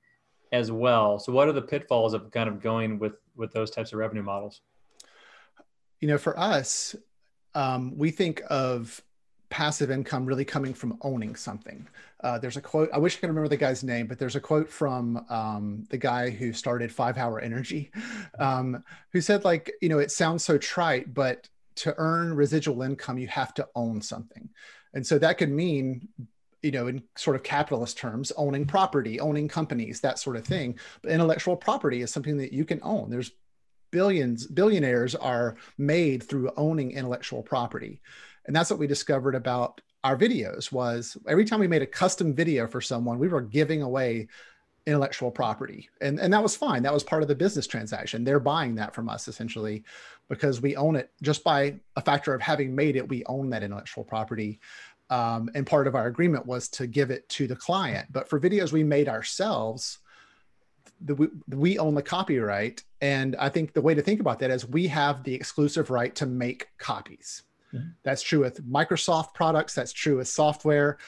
as 0.52 0.70
well. 0.70 1.18
So, 1.18 1.32
what 1.32 1.48
are 1.48 1.52
the 1.52 1.62
pitfalls 1.62 2.14
of 2.14 2.30
kind 2.30 2.48
of 2.48 2.60
going 2.60 2.98
with 2.98 3.14
with 3.36 3.52
those 3.52 3.70
types 3.70 3.92
of 3.92 3.98
revenue 3.98 4.22
models? 4.22 4.60
You 6.00 6.08
know, 6.08 6.18
for 6.18 6.38
us, 6.38 6.94
um, 7.54 7.96
we 7.96 8.10
think 8.10 8.42
of 8.50 9.02
passive 9.48 9.90
income 9.90 10.26
really 10.26 10.44
coming 10.44 10.74
from 10.74 10.98
owning 11.02 11.36
something. 11.36 11.86
Uh, 12.22 12.38
there's 12.38 12.56
a 12.56 12.60
quote, 12.60 12.90
I 12.92 12.98
wish 12.98 13.16
I 13.16 13.20
could 13.20 13.28
remember 13.28 13.48
the 13.48 13.56
guy's 13.56 13.84
name, 13.84 14.06
but 14.06 14.18
there's 14.18 14.36
a 14.36 14.40
quote 14.40 14.68
from 14.68 15.24
um, 15.28 15.84
the 15.90 15.98
guy 15.98 16.30
who 16.30 16.52
started 16.52 16.90
Five 16.90 17.18
Hour 17.18 17.40
Energy, 17.40 17.90
um, 18.38 18.82
who 19.12 19.20
said, 19.20 19.44
like, 19.44 19.72
you 19.80 19.88
know, 19.88 19.98
it 19.98 20.10
sounds 20.10 20.44
so 20.44 20.58
trite, 20.58 21.12
but 21.14 21.48
to 21.76 21.94
earn 21.98 22.34
residual 22.34 22.82
income, 22.82 23.18
you 23.18 23.28
have 23.28 23.54
to 23.54 23.68
own 23.74 24.00
something. 24.00 24.48
And 24.94 25.06
so 25.06 25.18
that 25.18 25.38
could 25.38 25.50
mean, 25.50 26.08
you 26.62 26.70
know, 26.70 26.86
in 26.86 27.02
sort 27.16 27.36
of 27.36 27.42
capitalist 27.42 27.98
terms, 27.98 28.32
owning 28.36 28.66
property, 28.66 29.20
owning 29.20 29.46
companies, 29.46 30.00
that 30.00 30.18
sort 30.18 30.36
of 30.36 30.44
thing. 30.44 30.78
But 31.02 31.12
intellectual 31.12 31.56
property 31.56 32.00
is 32.00 32.10
something 32.10 32.38
that 32.38 32.52
you 32.52 32.64
can 32.64 32.80
own. 32.82 33.10
There's 33.10 33.30
billions, 33.92 34.46
billionaires 34.46 35.14
are 35.14 35.56
made 35.78 36.22
through 36.22 36.50
owning 36.56 36.92
intellectual 36.92 37.42
property 37.42 38.00
and 38.46 38.54
that's 38.54 38.70
what 38.70 38.78
we 38.78 38.86
discovered 38.86 39.34
about 39.34 39.80
our 40.04 40.16
videos 40.16 40.70
was 40.70 41.16
every 41.28 41.44
time 41.44 41.60
we 41.60 41.66
made 41.66 41.82
a 41.82 41.86
custom 41.86 42.32
video 42.34 42.66
for 42.66 42.80
someone 42.80 43.18
we 43.18 43.28
were 43.28 43.40
giving 43.40 43.82
away 43.82 44.28
intellectual 44.86 45.30
property. 45.30 45.88
And 46.00 46.20
and 46.20 46.32
that 46.32 46.42
was 46.42 46.56
fine. 46.56 46.82
That 46.82 46.94
was 46.94 47.02
part 47.02 47.22
of 47.22 47.28
the 47.28 47.34
business 47.34 47.66
transaction. 47.66 48.22
They're 48.22 48.40
buying 48.40 48.76
that 48.76 48.94
from 48.94 49.08
us 49.08 49.26
essentially 49.26 49.82
because 50.28 50.62
we 50.62 50.76
own 50.76 50.96
it. 50.96 51.10
Just 51.22 51.42
by 51.42 51.76
a 51.96 52.00
factor 52.00 52.34
of 52.34 52.40
having 52.40 52.74
made 52.74 52.96
it 52.96 53.08
we 53.08 53.24
own 53.26 53.50
that 53.50 53.62
intellectual 53.62 54.04
property. 54.04 54.60
Um, 55.10 55.50
and 55.54 55.66
part 55.66 55.86
of 55.86 55.94
our 55.94 56.06
agreement 56.06 56.46
was 56.46 56.68
to 56.70 56.86
give 56.86 57.10
it 57.10 57.28
to 57.30 57.46
the 57.46 57.56
client. 57.56 58.12
But 58.12 58.28
for 58.28 58.40
videos 58.40 58.72
we 58.72 58.84
made 58.84 59.08
ourselves 59.08 59.98
the, 61.00 61.14
we, 61.14 61.28
we 61.48 61.78
own 61.78 61.94
the 61.94 62.02
copyright. 62.02 62.84
And 63.00 63.34
i 63.36 63.48
think 63.48 63.72
the 63.72 63.82
way 63.82 63.94
to 63.94 64.02
think 64.02 64.20
about 64.20 64.38
that 64.38 64.50
is 64.50 64.66
we 64.66 64.86
have 64.86 65.24
the 65.24 65.34
exclusive 65.34 65.90
right 65.90 66.14
to 66.14 66.26
make 66.26 66.68
copies 66.78 67.42
That's 68.02 68.22
true 68.22 68.40
with 68.40 68.64
Microsoft 68.64 69.34
products. 69.34 69.74
That's 69.74 69.92
true 69.92 70.18
with 70.18 70.28
software. 70.28 70.98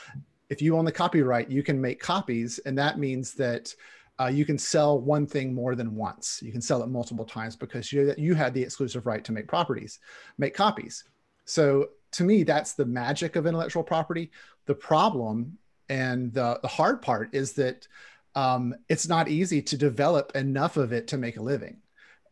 If 0.51 0.63
you 0.63 0.77
own 0.77 0.85
the 0.85 0.93
copyright, 0.93 1.51
you 1.51 1.63
can 1.63 1.81
make 1.81 2.01
copies, 2.01 2.59
and 2.61 2.77
that 2.79 2.99
means 2.99 3.35
that 3.35 3.75
uh, 4.21 4.27
you 4.27 4.45
can 4.45 4.59
sell 4.59 5.01
one 5.01 5.27
thing 5.27 5.55
more 5.55 5.75
than 5.75 5.95
once. 5.95 6.41
You 6.43 6.51
can 6.51 6.61
sell 6.61 6.83
it 6.83 6.89
multiple 6.89 7.25
times 7.25 7.55
because 7.55 7.93
you 7.93 8.15
you 8.19 8.35
had 8.35 8.55
the 8.55 8.63
exclusive 8.63 9.07
right 9.07 9.25
to 9.25 9.33
make 9.33 9.47
properties, 9.47 10.01
make 10.39 10.55
copies. 10.55 11.05
So 11.45 11.91
to 12.13 12.25
me, 12.25 12.43
that's 12.43 12.75
the 12.75 12.87
magic 12.87 13.37
of 13.37 13.47
intellectual 13.47 13.83
property. 13.83 14.31
The 14.67 14.75
problem 14.75 15.59
and 15.89 16.33
the, 16.33 16.59
the 16.63 16.69
hard 16.69 17.01
part 17.01 17.31
is 17.33 17.53
that 17.55 17.87
um, 18.35 18.75
it's 18.89 19.09
not 19.09 19.29
easy 19.29 19.63
to 19.63 19.77
develop 19.77 20.35
enough 20.35 20.77
of 20.77 20.93
it 20.93 21.09
to 21.09 21.19
make 21.19 21.37
a 21.37 21.43
living. 21.43 21.79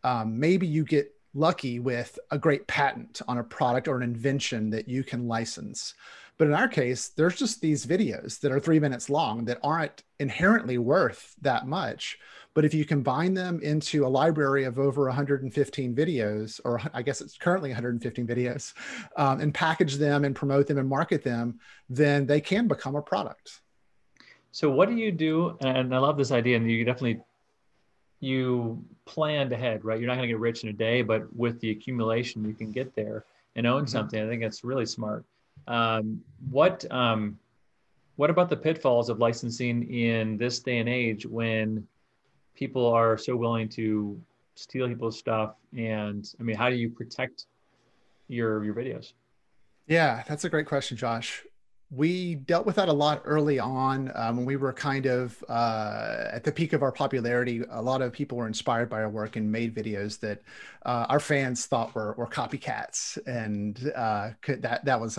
Um, 0.05 0.39
maybe 0.39 0.67
you 0.67 0.85
get 0.85 1.13
lucky 1.37 1.79
with 1.79 2.19
a 2.31 2.39
great 2.39 2.67
patent 2.67 3.21
on 3.29 3.39
a 3.39 3.45
product 3.45 3.87
or 3.87 3.97
an 3.97 4.03
invention 4.03 4.71
that 4.71 4.89
you 4.89 5.05
can 5.05 5.29
license. 5.29 5.95
But 6.39 6.49
in 6.49 6.55
our 6.55 6.69
case, 6.69 7.09
there's 7.09 7.37
just 7.37 7.61
these 7.61 7.87
videos 7.87 8.41
that 8.41 8.53
are 8.53 8.61
three 8.61 8.79
minutes 8.79 9.09
long 9.09 9.45
that 9.47 9.59
aren't 9.63 10.03
inherently 10.19 10.77
worth 10.77 11.35
that 11.41 11.67
much. 11.67 12.19
But 12.53 12.65
if 12.65 12.75
you 12.75 12.85
combine 12.85 13.35
them 13.35 13.61
into 13.63 14.07
a 14.07 14.09
library 14.09 14.65
of 14.65 14.79
over 14.79 15.05
115 15.05 15.95
videos, 15.95 16.61
or 16.65 16.81
I 16.93 17.03
guess 17.03 17.21
it's 17.21 17.37
currently 17.37 17.71
115 17.71 18.27
videos, 18.27 18.75
um, 19.17 19.41
and 19.41 19.53
package 19.53 19.97
them 19.97 20.25
and 20.25 20.35
promote 20.35 20.67
them 20.67 20.79
and 20.79 20.89
market 20.89 21.23
them, 21.23 21.59
then 21.89 22.27
they 22.27 22.41
can 22.41 22.67
become 22.69 22.97
a 22.97 23.03
product. 23.03 23.61
So 24.53 24.71
what 24.71 24.89
do 24.89 24.95
you 24.95 25.13
do? 25.13 25.57
And 25.61 25.95
I 25.95 25.99
love 25.99 26.17
this 26.17 26.33
idea, 26.33 26.57
and 26.57 26.71
you 26.71 26.85
definitely 26.85 27.21
you 28.21 28.83
planned 29.05 29.53
ahead, 29.53 29.85
right? 29.85 29.99
You're 29.99 30.09
not 30.09 30.17
going 30.17 30.29
to 30.29 30.33
get 30.33 30.41
rich 30.41 30.63
in 30.63 30.71
a 30.71 30.73
day, 30.73 31.03
but 31.03 31.35
with 31.35 31.61
the 31.61 31.71
accumulation, 31.71 32.45
you 32.45 32.55
can 32.55 32.73
get 32.73 32.95
there 32.95 33.25
and 33.57 33.67
own 33.67 33.83
mm-hmm. 33.83 33.89
something. 33.89 34.23
I 34.23 34.29
think 34.29 34.43
that's 34.43 34.65
really 34.65 34.87
smart. 34.87 35.25
Um, 35.69 36.23
what 36.51 36.91
um, 36.91 37.39
what 38.17 38.31
about 38.31 38.49
the 38.49 38.57
pitfalls 38.57 39.09
of 39.09 39.19
licensing 39.19 39.91
in 39.93 40.37
this 40.37 40.61
day 40.61 40.79
and 40.79 40.89
age 40.89 41.27
when 41.27 41.87
people 42.55 42.87
are 42.87 43.19
so 43.19 43.37
willing 43.37 43.69
to 43.71 44.21
steal 44.55 44.89
people's 44.89 45.19
stuff? 45.19 45.57
And 45.77 46.31
I 46.41 46.43
mean, 46.43 46.57
how 46.57 46.71
do 46.71 46.77
you 46.77 46.89
protect 46.89 47.47
your 48.29 48.65
your 48.65 48.75
videos? 48.75 49.13
Yeah, 49.87 50.25
that's 50.27 50.45
a 50.45 50.49
great 50.49 50.67
question, 50.67 50.97
Josh 50.97 51.45
we 51.91 52.35
dealt 52.35 52.67
with 52.67 52.77
that 52.77 52.89
a 52.89 52.93
lot 52.93 53.23
early 53.25 53.61
on 53.61 54.11
um, 54.17 54.39
when 54.39 54.47
we 54.47 54.57
were 54.57 54.73
kind 54.73 55.07
of 55.07 55.43
uh, 55.49 56.25
at 56.33 56.43
the 56.43 56.51
peak 56.51 56.73
of 56.73 56.83
our 56.83 56.91
popularity. 56.91 57.63
A 57.71 57.81
lot 57.81 58.03
of 58.03 58.13
people 58.13 58.39
were 58.39 58.49
inspired 58.49 58.91
by 58.91 59.03
our 59.03 59.09
work 59.09 59.37
and 59.37 59.51
made 59.51 59.75
videos 59.75 60.19
that 60.21 60.43
uh, 60.85 61.07
our 61.09 61.21
fans 61.21 61.67
thought 61.67 61.95
were, 61.95 62.15
were 62.15 62.27
copycats, 62.27 63.19
and 63.27 63.93
uh, 63.95 64.31
that 64.49 64.85
that 64.85 65.01
was 65.01 65.19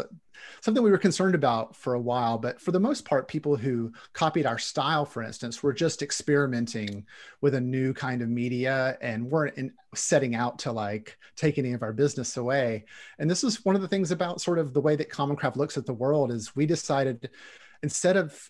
something 0.61 0.83
we 0.83 0.91
were 0.91 0.97
concerned 0.97 1.35
about 1.35 1.75
for 1.75 1.93
a 1.93 1.99
while. 1.99 2.37
But 2.37 2.61
for 2.61 2.71
the 2.71 2.79
most 2.79 3.05
part, 3.05 3.27
people 3.27 3.55
who 3.55 3.91
copied 4.13 4.45
our 4.45 4.57
style, 4.57 5.05
for 5.05 5.23
instance, 5.23 5.61
were 5.61 5.73
just 5.73 6.01
experimenting 6.01 7.05
with 7.41 7.55
a 7.55 7.61
new 7.61 7.93
kind 7.93 8.21
of 8.21 8.29
media 8.29 8.97
and 9.01 9.29
weren't 9.29 9.57
in, 9.57 9.73
setting 9.95 10.35
out 10.35 10.59
to 10.59 10.71
like 10.71 11.17
take 11.35 11.57
any 11.57 11.73
of 11.73 11.83
our 11.83 11.93
business 11.93 12.37
away. 12.37 12.85
And 13.19 13.29
this 13.29 13.43
is 13.43 13.63
one 13.65 13.75
of 13.75 13.81
the 13.81 13.87
things 13.87 14.11
about 14.11 14.41
sort 14.41 14.59
of 14.59 14.73
the 14.73 14.81
way 14.81 14.95
that 14.95 15.09
Common 15.09 15.35
Craft 15.35 15.57
looks 15.57 15.77
at 15.77 15.85
the 15.85 15.93
world 15.93 16.31
is 16.31 16.55
we 16.55 16.65
decided 16.65 17.29
instead 17.83 18.17
of 18.17 18.49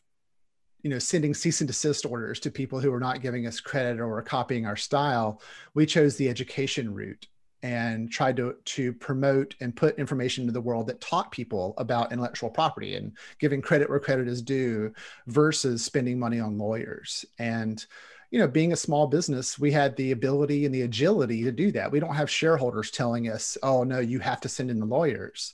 you 0.84 0.89
know 0.89 1.00
sending 1.00 1.34
cease 1.34 1.62
and 1.62 1.67
desist 1.67 2.06
orders 2.06 2.39
to 2.39 2.51
people 2.51 2.79
who 2.79 2.94
are 2.94 3.00
not 3.00 3.22
giving 3.22 3.48
us 3.48 3.60
credit 3.60 4.00
or 4.00 4.22
copying 4.22 4.65
our 4.65 4.75
style 4.75 5.41
we 5.74 5.86
chose 5.86 6.15
the 6.15 6.29
education 6.29 6.94
route 6.94 7.27
and 7.64 8.12
tried 8.12 8.38
to 8.38 8.56
to 8.66 8.94
promote 8.94 9.56
and 9.62 9.76
put 9.76 9.98
information 9.98 10.44
into 10.44 10.54
the 10.54 10.62
world 10.62 10.88
that 10.88 11.02
taught 11.02 11.32
people 11.32 11.74
about 11.78 12.12
intellectual 12.12 12.50
property 12.50 12.96
and 12.96 13.18
giving 13.40 13.62
credit 13.62 13.90
where 13.90 14.00
credit 14.00 14.28
is 14.28 14.42
due 14.42 14.94
versus 15.28 15.84
spending 15.84 16.20
money 16.20 16.40
on 16.40 16.58
lawyers. 16.58 17.26
And 17.40 17.84
you 18.30 18.40
know 18.40 18.48
being 18.48 18.74
a 18.74 18.78
small 18.78 19.08
business 19.08 19.58
we 19.58 19.72
had 19.72 19.96
the 19.96 20.12
ability 20.12 20.66
and 20.66 20.76
the 20.76 20.84
agility 20.84 21.44
to 21.44 21.52
do 21.52 21.72
that. 21.72 21.92
We 21.92 22.00
don't 22.00 22.16
have 22.16 22.30
shareholders 22.30 22.92
telling 22.92 23.30
us 23.30 23.58
oh 23.64 23.84
no 23.84 24.00
you 24.00 24.20
have 24.20 24.42
to 24.42 24.50
send 24.50 24.70
in 24.70 24.80
the 24.80 24.86
lawyers. 24.86 25.54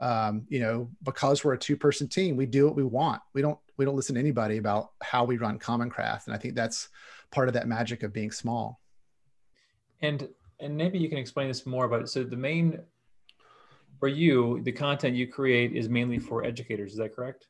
Um, 0.00 0.44
you 0.48 0.60
know 0.60 0.90
because 1.04 1.44
we're 1.44 1.54
a 1.54 1.58
two 1.58 1.76
person 1.76 2.08
team 2.08 2.36
we 2.36 2.46
do 2.46 2.66
what 2.66 2.76
we 2.76 2.82
want. 2.82 3.22
We 3.32 3.42
don't 3.42 3.58
we 3.76 3.84
don't 3.84 3.96
listen 3.96 4.14
to 4.16 4.20
anybody 4.20 4.56
about 4.56 4.90
how 5.02 5.24
we 5.24 5.36
run 5.36 5.58
common 5.58 5.90
craft 5.90 6.28
and 6.28 6.34
i 6.36 6.38
think 6.38 6.54
that's 6.54 6.88
part 7.34 7.48
of 7.48 7.54
that 7.54 7.66
magic 7.66 8.02
of 8.02 8.12
being 8.12 8.30
small. 8.30 8.80
And 10.00 10.28
and 10.64 10.76
maybe 10.76 10.98
you 10.98 11.08
can 11.08 11.18
explain 11.18 11.48
this 11.48 11.66
more 11.66 11.84
about 11.84 12.02
it. 12.02 12.08
So 12.08 12.24
the 12.24 12.36
main 12.36 12.80
for 14.00 14.08
you, 14.08 14.60
the 14.62 14.72
content 14.72 15.14
you 15.14 15.28
create 15.28 15.72
is 15.72 15.88
mainly 15.88 16.18
for 16.18 16.44
educators. 16.44 16.92
Is 16.92 16.98
that 16.98 17.14
correct? 17.14 17.46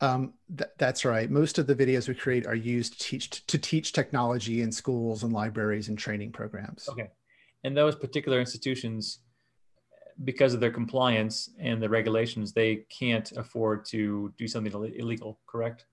Um, 0.00 0.34
th- 0.56 0.70
that's 0.78 1.04
right. 1.04 1.30
Most 1.30 1.58
of 1.58 1.66
the 1.66 1.74
videos 1.74 2.06
we 2.06 2.14
create 2.14 2.46
are 2.46 2.54
used 2.54 3.00
to 3.00 3.08
teach 3.08 3.46
to 3.46 3.58
teach 3.58 3.92
technology 3.92 4.60
in 4.60 4.70
schools 4.70 5.22
and 5.22 5.32
libraries 5.32 5.88
and 5.88 5.98
training 5.98 6.32
programs. 6.32 6.88
Okay, 6.88 7.08
and 7.64 7.76
those 7.76 7.96
particular 7.96 8.38
institutions, 8.38 9.20
because 10.24 10.54
of 10.54 10.60
their 10.60 10.70
compliance 10.70 11.50
and 11.58 11.82
the 11.82 11.88
regulations, 11.88 12.52
they 12.52 12.86
can't 12.96 13.32
afford 13.32 13.84
to 13.86 14.32
do 14.38 14.46
something 14.46 14.72
illegal. 14.96 15.40
Correct? 15.46 15.86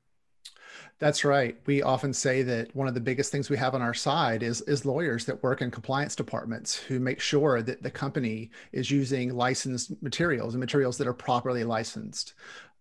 That's 0.99 1.25
right. 1.25 1.57
We 1.65 1.81
often 1.81 2.13
say 2.13 2.43
that 2.43 2.75
one 2.75 2.87
of 2.87 2.93
the 2.93 2.99
biggest 2.99 3.31
things 3.31 3.49
we 3.49 3.57
have 3.57 3.73
on 3.73 3.81
our 3.81 3.93
side 3.93 4.43
is 4.43 4.61
is 4.61 4.85
lawyers 4.85 5.25
that 5.25 5.41
work 5.41 5.61
in 5.61 5.71
compliance 5.71 6.15
departments 6.15 6.75
who 6.75 6.99
make 6.99 7.19
sure 7.19 7.61
that 7.61 7.81
the 7.81 7.91
company 7.91 8.51
is 8.71 8.91
using 8.91 9.35
licensed 9.35 10.01
materials 10.03 10.53
and 10.53 10.59
materials 10.59 10.97
that 10.97 11.07
are 11.07 11.13
properly 11.13 11.63
licensed. 11.63 12.33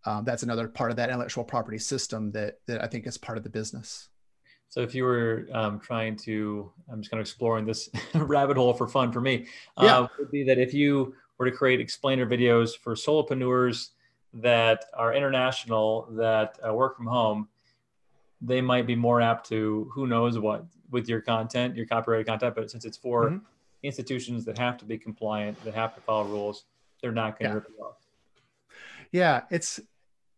Um, 0.05 0.25
that's 0.25 0.43
another 0.43 0.69
part 0.69 0.91
of 0.91 0.97
that 0.97 1.09
intellectual 1.09 1.45
property 1.45 1.79
system 1.79 2.31
that 2.33 2.59
that 2.67 2.83
I 2.83 2.87
think 2.87 3.07
is 3.07 3.17
part 3.17 3.39
of 3.39 3.45
the 3.45 3.51
business. 3.51 4.09
So 4.69 4.83
if 4.83 4.95
you 4.95 5.03
were 5.03 5.49
um, 5.53 5.81
trying 5.81 6.15
to, 6.19 6.71
I'm 6.91 7.01
just 7.01 7.11
kind 7.11 7.21
of 7.21 7.27
exploring 7.27 7.67
this 7.67 7.91
rabbit 8.15 8.57
hole 8.57 8.73
for 8.73 8.87
fun 8.87 9.11
for 9.11 9.21
me. 9.21 9.47
Uh, 9.77 10.07
would 10.19 10.31
be 10.31 10.45
that 10.45 10.59
if 10.59 10.73
you 10.73 11.15
were 11.39 11.51
to 11.51 11.57
create 11.57 11.81
explainer 11.81 12.25
videos 12.25 12.79
for 12.79 12.95
solopreneurs 12.95 13.89
that 14.35 14.85
are 14.95 15.13
international 15.13 16.07
that 16.13 16.59
uh, 16.67 16.73
work 16.73 16.97
from 16.97 17.07
home 17.07 17.49
they 18.41 18.61
might 18.61 18.87
be 18.87 18.95
more 18.95 19.21
apt 19.21 19.49
to 19.49 19.91
who 19.93 20.07
knows 20.07 20.39
what 20.39 20.65
with 20.91 21.09
your 21.09 21.21
content, 21.21 21.77
your 21.77 21.87
copyrighted 21.87 22.27
content. 22.27 22.55
But 22.55 22.71
since 22.71 22.85
it's 22.85 22.97
for 22.97 23.31
mm-hmm. 23.31 23.45
institutions 23.83 24.45
that 24.47 24.59
have 24.59 24.79
to 24.79 24.85
be 24.85 24.99
compliant, 24.99 25.63
that 25.65 25.75
have 25.75 25.95
to 25.95 26.01
follow 26.01 26.25
rules, 26.25 26.65
they're 27.03 27.13
not 27.13 27.39
going 27.39 27.51
to 27.51 27.55
yeah. 27.55 27.55
rip 27.55 27.69
you 27.69 27.85
off. 27.85 27.97
Yeah, 29.13 29.43
it's 29.51 29.81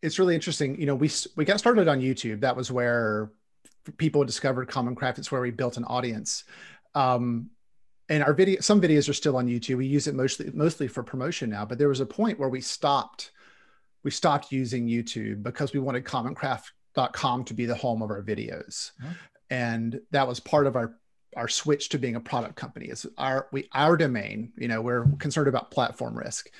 it's 0.03 0.19
really 0.19 0.35
interesting. 0.35 0.79
You 0.79 0.87
know, 0.87 0.95
we 0.95 1.11
we 1.37 1.45
got 1.45 1.59
started 1.59 1.89
on 1.89 2.01
YouTube. 2.01 2.41
That 2.41 2.57
was 2.57 2.71
where 2.73 3.31
people 3.97 4.25
discovered 4.25 4.69
Common 4.69 4.95
Craft. 4.95 5.19
It's 5.19 5.31
where 5.31 5.41
we 5.41 5.51
built 5.51 5.77
an 5.77 5.85
audience. 5.85 6.45
Um, 6.95 7.51
and 8.09 8.23
our 8.23 8.35
video, 8.35 8.61
some 8.61 8.81
videos 8.81 9.09
are 9.09 9.15
still 9.15 9.37
on 9.37 9.47
YouTube. 9.47 9.77
We 9.77 9.87
use 9.87 10.07
it 10.07 10.15
mostly 10.15 10.51
mostly 10.53 10.89
for 10.89 11.03
promotion 11.03 11.51
now. 11.51 11.65
But 11.65 11.79
there 11.79 11.89
was 11.89 12.01
a 12.01 12.07
point 12.07 12.39
where 12.39 12.49
we 12.49 12.61
stopped 12.61 13.31
we 14.03 14.11
stopped 14.11 14.51
using 14.51 14.89
YouTube 14.89 15.43
because 15.43 15.73
we 15.73 15.79
wanted 15.79 16.05
Common 16.05 16.35
Craft 16.35 16.73
com 17.13 17.45
to 17.45 17.55
be 17.55 17.67
the 17.67 17.75
home 17.75 18.03
of 18.03 18.11
our 18.11 18.23
videos. 18.23 18.93
Mm-hmm. 19.01 19.13
And 19.51 20.01
that 20.11 20.27
was 20.27 20.41
part 20.41 20.67
of 20.67 20.77
our 20.77 20.97
our 21.37 21.49
switch 21.49 21.89
to 21.89 21.99
being 21.99 22.17
a 22.17 22.21
product 22.21 22.57
company 22.57 22.87
is 22.87 23.07
our 23.17 23.49
we 23.53 23.69
our 23.73 23.97
domain, 23.97 24.53
you 24.57 24.69
know, 24.69 24.81
we're 24.83 25.07
concerned 25.19 25.49
about 25.49 25.71
platform 25.71 26.17
risk. 26.17 26.51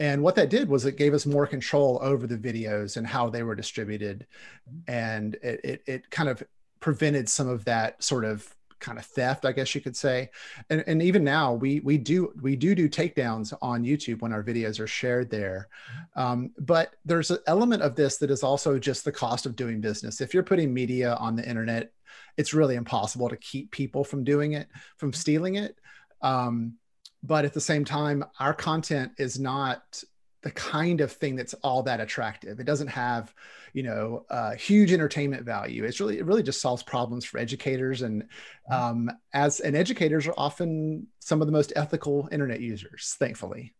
And 0.00 0.22
what 0.22 0.34
that 0.36 0.50
did 0.50 0.68
was 0.68 0.84
it 0.84 0.96
gave 0.96 1.14
us 1.14 1.24
more 1.24 1.46
control 1.46 2.00
over 2.02 2.26
the 2.26 2.36
videos 2.36 2.96
and 2.96 3.06
how 3.06 3.30
they 3.30 3.42
were 3.42 3.54
distributed. 3.54 4.26
Mm-hmm. 4.68 4.90
And 4.90 5.34
it, 5.36 5.60
it, 5.64 5.82
it 5.86 6.10
kind 6.10 6.28
of 6.28 6.42
prevented 6.80 7.28
some 7.28 7.48
of 7.48 7.64
that 7.66 8.02
sort 8.02 8.24
of 8.24 8.54
kind 8.84 8.98
of 8.98 9.06
theft, 9.06 9.44
I 9.46 9.52
guess 9.52 9.74
you 9.74 9.80
could 9.80 9.96
say. 9.96 10.30
And, 10.68 10.84
and 10.86 11.02
even 11.02 11.24
now, 11.24 11.54
we 11.54 11.80
we 11.80 11.96
do 11.96 12.32
we 12.42 12.54
do 12.54 12.74
do 12.74 12.88
takedowns 12.88 13.54
on 13.62 13.82
YouTube 13.82 14.20
when 14.20 14.32
our 14.32 14.44
videos 14.44 14.78
are 14.78 14.86
shared 14.86 15.30
there. 15.30 15.68
Um, 16.16 16.52
but 16.58 16.94
there's 17.04 17.30
an 17.30 17.38
element 17.46 17.82
of 17.82 17.96
this 17.96 18.18
that 18.18 18.30
is 18.30 18.42
also 18.42 18.78
just 18.78 19.04
the 19.04 19.12
cost 19.12 19.46
of 19.46 19.56
doing 19.56 19.80
business. 19.80 20.20
If 20.20 20.34
you're 20.34 20.42
putting 20.42 20.72
media 20.72 21.14
on 21.14 21.34
the 21.34 21.48
internet, 21.48 21.92
it's 22.36 22.54
really 22.54 22.76
impossible 22.76 23.28
to 23.30 23.36
keep 23.36 23.70
people 23.70 24.04
from 24.04 24.22
doing 24.22 24.52
it, 24.52 24.68
from 24.98 25.12
stealing 25.12 25.54
it. 25.54 25.78
Um, 26.20 26.74
but 27.22 27.46
at 27.46 27.54
the 27.54 27.60
same 27.60 27.86
time, 27.86 28.22
our 28.38 28.52
content 28.52 29.12
is 29.18 29.40
not 29.40 30.02
the 30.44 30.50
kind 30.50 31.00
of 31.00 31.10
thing 31.10 31.36
that's 31.36 31.54
all 31.54 31.82
that 31.82 32.00
attractive. 32.00 32.60
It 32.60 32.64
doesn't 32.64 32.88
have, 32.88 33.34
you 33.72 33.82
know, 33.82 34.26
uh, 34.28 34.52
huge 34.52 34.92
entertainment 34.92 35.42
value. 35.42 35.84
It's 35.84 35.98
really, 36.00 36.18
it 36.18 36.26
really 36.26 36.42
just 36.42 36.60
solves 36.60 36.82
problems 36.82 37.24
for 37.24 37.38
educators. 37.38 38.02
And 38.02 38.24
mm-hmm. 38.70 38.72
um, 38.72 39.10
as 39.32 39.60
and 39.60 39.74
educators 39.74 40.26
are 40.26 40.34
often 40.36 41.06
some 41.18 41.40
of 41.40 41.48
the 41.48 41.52
most 41.52 41.72
ethical 41.76 42.28
internet 42.30 42.60
users, 42.60 43.16
thankfully. 43.18 43.74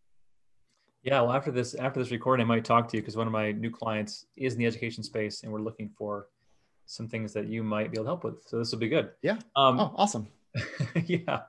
Yeah, 1.03 1.21
well, 1.21 1.33
after 1.33 1.51
this, 1.51 1.75
after 1.75 1.99
this 1.99 2.09
recording, 2.09 2.43
I 2.43 2.47
might 2.47 2.65
talk 2.65 2.87
to 2.89 2.97
you 2.97 3.03
because 3.03 3.15
one 3.15 3.27
of 3.27 3.33
my 3.33 3.51
new 3.51 3.69
clients 3.69 4.25
is 4.35 4.53
in 4.53 4.59
the 4.59 4.65
education 4.65 5.03
space, 5.03 5.43
and 5.43 5.51
we're 5.51 5.61
looking 5.61 5.91
for 5.95 6.29
some 6.87 7.07
things 7.07 7.31
that 7.33 7.47
you 7.47 7.61
might 7.61 7.91
be 7.91 7.97
able 7.97 8.05
to 8.05 8.09
help 8.09 8.23
with. 8.23 8.41
So 8.47 8.57
this 8.57 8.71
will 8.71 8.79
be 8.79 8.89
good. 8.89 9.11
Yeah. 9.21 9.37
Um, 9.55 9.79
oh, 9.79 9.93
awesome. 9.97 10.27
yeah. 11.05 11.41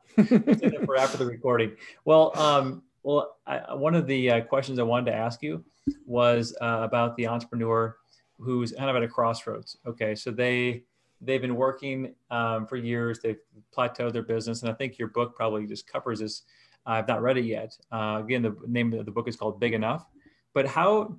for 0.84 0.98
after 0.98 1.16
the 1.16 1.26
recording. 1.26 1.72
Well, 2.04 2.38
um, 2.38 2.82
well, 3.06 3.36
I, 3.46 3.72
one 3.72 3.94
of 3.94 4.08
the 4.08 4.32
uh, 4.32 4.40
questions 4.40 4.80
I 4.80 4.82
wanted 4.82 5.12
to 5.12 5.16
ask 5.16 5.40
you 5.40 5.64
was 6.06 6.56
uh, 6.60 6.80
about 6.82 7.16
the 7.16 7.28
entrepreneur 7.28 7.96
who's 8.40 8.72
kind 8.72 8.90
of 8.90 8.96
at 8.96 9.04
a 9.04 9.06
crossroads. 9.06 9.76
Okay, 9.86 10.16
so 10.16 10.32
they 10.32 10.82
they've 11.20 11.40
been 11.40 11.54
working 11.54 12.16
um, 12.32 12.66
for 12.66 12.76
years. 12.76 13.20
They've 13.20 13.38
plateaued 13.74 14.12
their 14.12 14.24
business, 14.24 14.62
and 14.62 14.72
I 14.72 14.74
think 14.74 14.98
your 14.98 15.06
book 15.06 15.36
probably 15.36 15.68
just 15.68 15.86
covers 15.86 16.18
this. 16.18 16.42
I've 16.84 17.06
not 17.06 17.22
read 17.22 17.36
it 17.38 17.44
yet. 17.44 17.78
Uh, 17.92 18.22
again, 18.24 18.42
the 18.42 18.56
name 18.66 18.92
of 18.92 19.04
the 19.04 19.12
book 19.12 19.28
is 19.28 19.36
called 19.36 19.60
Big 19.60 19.72
Enough. 19.72 20.04
But 20.52 20.66
how 20.66 21.16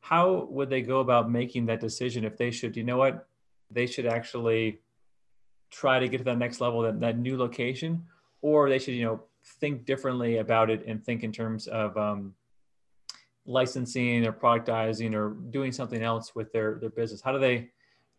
how 0.00 0.48
would 0.50 0.68
they 0.68 0.82
go 0.82 0.98
about 0.98 1.30
making 1.30 1.66
that 1.66 1.78
decision 1.78 2.24
if 2.24 2.36
they 2.36 2.50
should? 2.50 2.76
You 2.76 2.82
know 2.82 2.96
what? 2.96 3.28
They 3.70 3.86
should 3.86 4.06
actually 4.06 4.80
try 5.70 6.00
to 6.00 6.08
get 6.08 6.18
to 6.18 6.24
that 6.24 6.38
next 6.38 6.60
level, 6.60 6.82
that, 6.82 6.98
that 6.98 7.18
new 7.20 7.38
location, 7.38 8.06
or 8.42 8.68
they 8.68 8.80
should 8.80 8.94
you 8.94 9.04
know 9.04 9.22
think 9.60 9.84
differently 9.84 10.38
about 10.38 10.70
it 10.70 10.84
and 10.86 11.04
think 11.04 11.22
in 11.22 11.32
terms 11.32 11.66
of 11.66 11.96
um, 11.96 12.34
licensing 13.46 14.26
or 14.26 14.32
productizing 14.32 15.14
or 15.14 15.30
doing 15.50 15.72
something 15.72 16.02
else 16.02 16.34
with 16.34 16.52
their 16.52 16.78
their 16.80 16.90
business? 16.90 17.20
How 17.20 17.32
do 17.32 17.38
they 17.38 17.70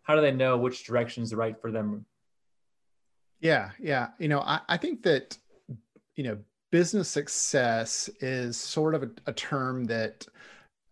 how 0.03 0.15
do 0.15 0.21
they 0.21 0.31
know 0.31 0.57
which 0.57 0.85
direction 0.85 1.23
is 1.23 1.33
right 1.33 1.59
for 1.59 1.71
them? 1.71 2.05
Yeah, 3.39 3.71
yeah. 3.79 4.09
You 4.19 4.27
know, 4.27 4.41
I, 4.41 4.61
I 4.69 4.77
think 4.77 5.03
that, 5.03 5.37
you 6.15 6.23
know, 6.23 6.37
business 6.71 7.09
success 7.09 8.09
is 8.19 8.55
sort 8.55 8.95
of 8.95 9.03
a, 9.03 9.09
a 9.25 9.33
term 9.33 9.85
that 9.85 10.25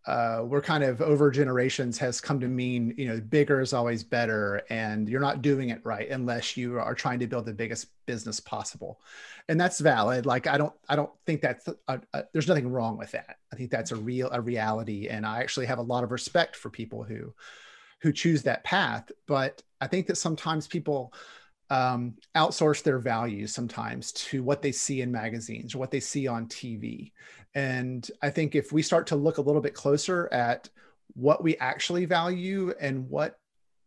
uh, 0.06 0.44
we're 0.46 0.62
kind 0.62 0.84
of 0.84 1.02
over 1.02 1.30
generations 1.30 1.98
has 1.98 2.22
come 2.22 2.40
to 2.40 2.48
mean 2.48 2.94
you 2.98 3.08
know 3.08 3.20
bigger 3.20 3.60
is 3.60 3.74
always 3.74 4.04
better 4.04 4.62
and 4.70 5.10
you're 5.10 5.20
not 5.20 5.42
doing 5.42 5.70
it 5.70 5.82
right 5.84 6.10
unless 6.10 6.56
you 6.56 6.80
are 6.80 6.96
trying 6.96 7.20
to 7.20 7.28
build 7.28 7.46
the 7.46 7.54
biggest 7.54 7.88
business 8.06 8.40
possible. 8.40 9.00
And 9.50 9.60
that's 9.60 9.80
valid. 9.80 10.26
Like 10.26 10.48
i 10.48 10.58
don't 10.58 10.74
i 10.88 10.96
don't 10.96 11.12
think 11.26 11.42
that's 11.42 11.68
a, 11.88 12.00
a, 12.14 12.24
there's 12.32 12.48
nothing 12.48 12.72
wrong 12.72 12.98
with 12.98 13.12
that. 13.12 13.38
I 13.52 13.56
think 13.56 13.72
that's 13.72 13.92
a 13.92 13.96
real 13.98 14.30
a 14.32 14.42
reality. 14.42 15.08
And 15.08 15.26
i 15.26 15.40
actually 15.40 15.66
have 15.66 15.80
a 15.80 15.84
lot 15.84 16.04
of 16.04 16.12
respect 16.12 16.56
for 16.56 16.70
people 16.70 17.04
who 17.04 17.34
who 18.02 18.14
choose 18.14 18.44
that 18.44 18.64
path. 18.64 19.12
But 19.28 19.62
i 19.82 19.88
think 19.88 20.08
that 20.08 20.16
sometimes 20.16 20.68
people 20.68 21.14
um, 21.70 22.16
outsource 22.36 22.82
their 22.82 23.00
values 23.00 23.54
sometimes 23.54 24.12
to 24.12 24.44
what 24.44 24.62
they 24.62 24.72
see 24.72 25.02
in 25.02 25.12
magazines 25.12 25.76
or 25.76 25.78
what 25.78 25.92
they 25.92 26.00
see 26.00 26.28
on 26.28 26.48
TV. 26.48 27.12
And 27.54 28.10
I 28.22 28.30
think 28.30 28.56
if 28.56 28.72
we 28.72 28.82
start 28.82 29.08
to 29.08 29.16
look 29.16 29.38
a 29.38 29.42
little 29.42 29.62
bit 29.62 29.74
closer 29.74 30.32
at 30.32 30.70
what 31.14 31.44
we 31.44 31.58
actually 31.58 32.06
value 32.06 32.74
and 32.80 33.10
what 33.10 33.38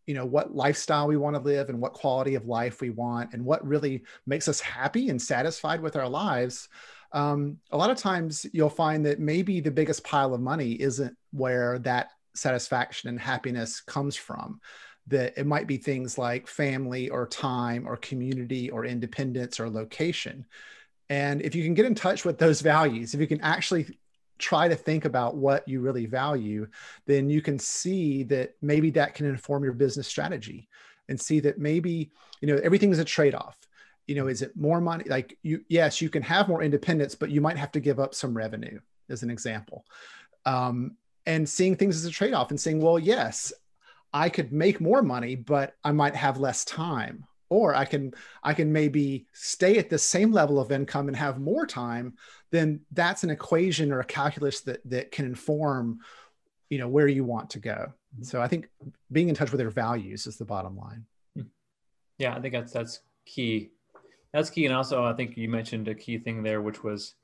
you 0.06 0.14
know 0.14 0.26
what 0.26 0.54
lifestyle 0.54 1.06
we 1.06 1.16
want 1.16 1.36
to 1.36 1.42
live 1.42 1.68
and 1.68 1.80
what 1.80 1.92
quality 1.92 2.34
of 2.34 2.46
life 2.46 2.80
we 2.80 2.90
want 2.90 3.32
and 3.32 3.44
what 3.44 3.64
really 3.66 4.02
makes 4.26 4.48
us 4.48 4.60
happy 4.60 5.10
and 5.10 5.22
satisfied 5.22 5.80
with 5.80 5.94
our 5.94 6.08
lives 6.08 6.68
um, 7.12 7.58
a 7.70 7.76
lot 7.76 7.90
of 7.90 7.96
times 7.96 8.44
you'll 8.52 8.68
find 8.68 9.06
that 9.06 9.20
maybe 9.20 9.60
the 9.60 9.70
biggest 9.70 10.02
pile 10.02 10.34
of 10.34 10.40
money 10.40 10.72
isn't 10.72 11.16
where 11.30 11.78
that 11.80 12.08
satisfaction 12.34 13.10
and 13.10 13.20
happiness 13.20 13.80
comes 13.80 14.16
from 14.16 14.60
that 15.08 15.36
it 15.36 15.46
might 15.46 15.66
be 15.66 15.76
things 15.76 16.16
like 16.16 16.46
family 16.46 17.10
or 17.10 17.26
time 17.26 17.88
or 17.88 17.96
community 17.96 18.70
or 18.70 18.84
independence 18.84 19.58
or 19.58 19.68
location. 19.68 20.46
And 21.10 21.42
if 21.42 21.54
you 21.54 21.64
can 21.64 21.74
get 21.74 21.86
in 21.86 21.94
touch 21.94 22.24
with 22.24 22.38
those 22.38 22.60
values, 22.60 23.12
if 23.12 23.20
you 23.20 23.26
can 23.26 23.40
actually 23.40 23.98
try 24.38 24.68
to 24.68 24.76
think 24.76 25.04
about 25.04 25.36
what 25.36 25.66
you 25.68 25.80
really 25.80 26.06
value, 26.06 26.66
then 27.06 27.28
you 27.28 27.42
can 27.42 27.58
see 27.58 28.22
that 28.24 28.54
maybe 28.62 28.90
that 28.90 29.14
can 29.14 29.26
inform 29.26 29.64
your 29.64 29.72
business 29.72 30.08
strategy 30.08 30.68
and 31.08 31.20
see 31.20 31.40
that 31.40 31.58
maybe, 31.58 32.10
you 32.40 32.48
know, 32.48 32.60
everything 32.62 32.90
is 32.90 32.98
a 32.98 33.04
trade 33.04 33.34
off. 33.34 33.56
You 34.06 34.14
know, 34.16 34.26
is 34.26 34.42
it 34.42 34.56
more 34.56 34.80
money? 34.80 35.04
Like, 35.06 35.38
you, 35.42 35.64
yes, 35.68 36.00
you 36.00 36.10
can 36.10 36.22
have 36.22 36.48
more 36.48 36.62
independence, 36.62 37.14
but 37.14 37.30
you 37.30 37.40
might 37.40 37.56
have 37.56 37.72
to 37.72 37.80
give 37.80 38.00
up 38.00 38.14
some 38.14 38.36
revenue, 38.36 38.80
as 39.08 39.22
an 39.22 39.30
example. 39.30 39.84
Um, 40.44 40.96
and 41.24 41.48
seeing 41.48 41.76
things 41.76 41.96
as 41.96 42.04
a 42.04 42.10
trade 42.10 42.34
off 42.34 42.50
and 42.50 42.60
saying, 42.60 42.80
well, 42.80 42.98
yes, 42.98 43.52
I 44.12 44.28
could 44.28 44.52
make 44.52 44.80
more 44.80 45.02
money, 45.02 45.36
but 45.36 45.74
I 45.82 45.92
might 45.92 46.14
have 46.14 46.38
less 46.38 46.64
time. 46.64 47.24
Or 47.48 47.74
I 47.74 47.84
can 47.84 48.14
I 48.42 48.54
can 48.54 48.72
maybe 48.72 49.26
stay 49.32 49.76
at 49.76 49.90
the 49.90 49.98
same 49.98 50.32
level 50.32 50.58
of 50.58 50.72
income 50.72 51.08
and 51.08 51.16
have 51.16 51.38
more 51.38 51.66
time. 51.66 52.14
Then 52.50 52.80
that's 52.92 53.24
an 53.24 53.30
equation 53.30 53.92
or 53.92 54.00
a 54.00 54.04
calculus 54.04 54.60
that 54.62 54.80
that 54.86 55.10
can 55.10 55.26
inform, 55.26 56.00
you 56.70 56.78
know, 56.78 56.88
where 56.88 57.08
you 57.08 57.24
want 57.24 57.50
to 57.50 57.58
go. 57.58 57.92
Mm-hmm. 58.14 58.22
So 58.22 58.40
I 58.40 58.48
think 58.48 58.70
being 59.10 59.28
in 59.28 59.34
touch 59.34 59.50
with 59.50 59.58
their 59.58 59.70
values 59.70 60.26
is 60.26 60.38
the 60.38 60.46
bottom 60.46 60.78
line. 60.78 61.04
Hmm. 61.36 61.42
Yeah, 62.16 62.34
I 62.34 62.40
think 62.40 62.54
that's 62.54 62.72
that's 62.72 63.00
key. 63.26 63.70
That's 64.32 64.48
key. 64.48 64.64
And 64.64 64.74
also 64.74 65.04
I 65.04 65.12
think 65.12 65.36
you 65.36 65.50
mentioned 65.50 65.88
a 65.88 65.94
key 65.94 66.16
thing 66.16 66.42
there, 66.42 66.62
which 66.62 66.82
was 66.82 67.16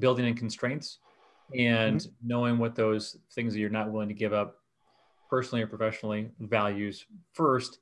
building 0.00 0.26
in 0.26 0.34
constraints 0.34 0.98
and 1.56 2.00
mm-hmm. 2.00 2.28
knowing 2.28 2.58
what 2.58 2.74
those 2.74 3.18
things 3.32 3.54
that 3.54 3.60
you're 3.60 3.70
not 3.70 3.90
willing 3.90 4.08
to 4.08 4.14
give 4.14 4.32
up 4.32 4.59
personally 5.30 5.62
or 5.62 5.66
professionally 5.66 6.30
values 6.40 7.06
first 7.32 7.78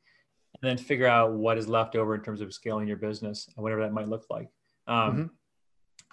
and 0.61 0.69
then 0.69 0.77
figure 0.77 1.07
out 1.07 1.33
what 1.33 1.59
is 1.59 1.69
left 1.69 1.97
over 1.97 2.15
in 2.15 2.21
terms 2.21 2.41
of 2.41 2.53
scaling 2.53 2.87
your 2.87 2.97
business 2.97 3.49
and 3.57 3.63
whatever 3.63 3.81
that 3.83 3.93
might 3.93 4.09
look 4.09 4.27
like. 4.31 4.49
Um, 4.87 4.97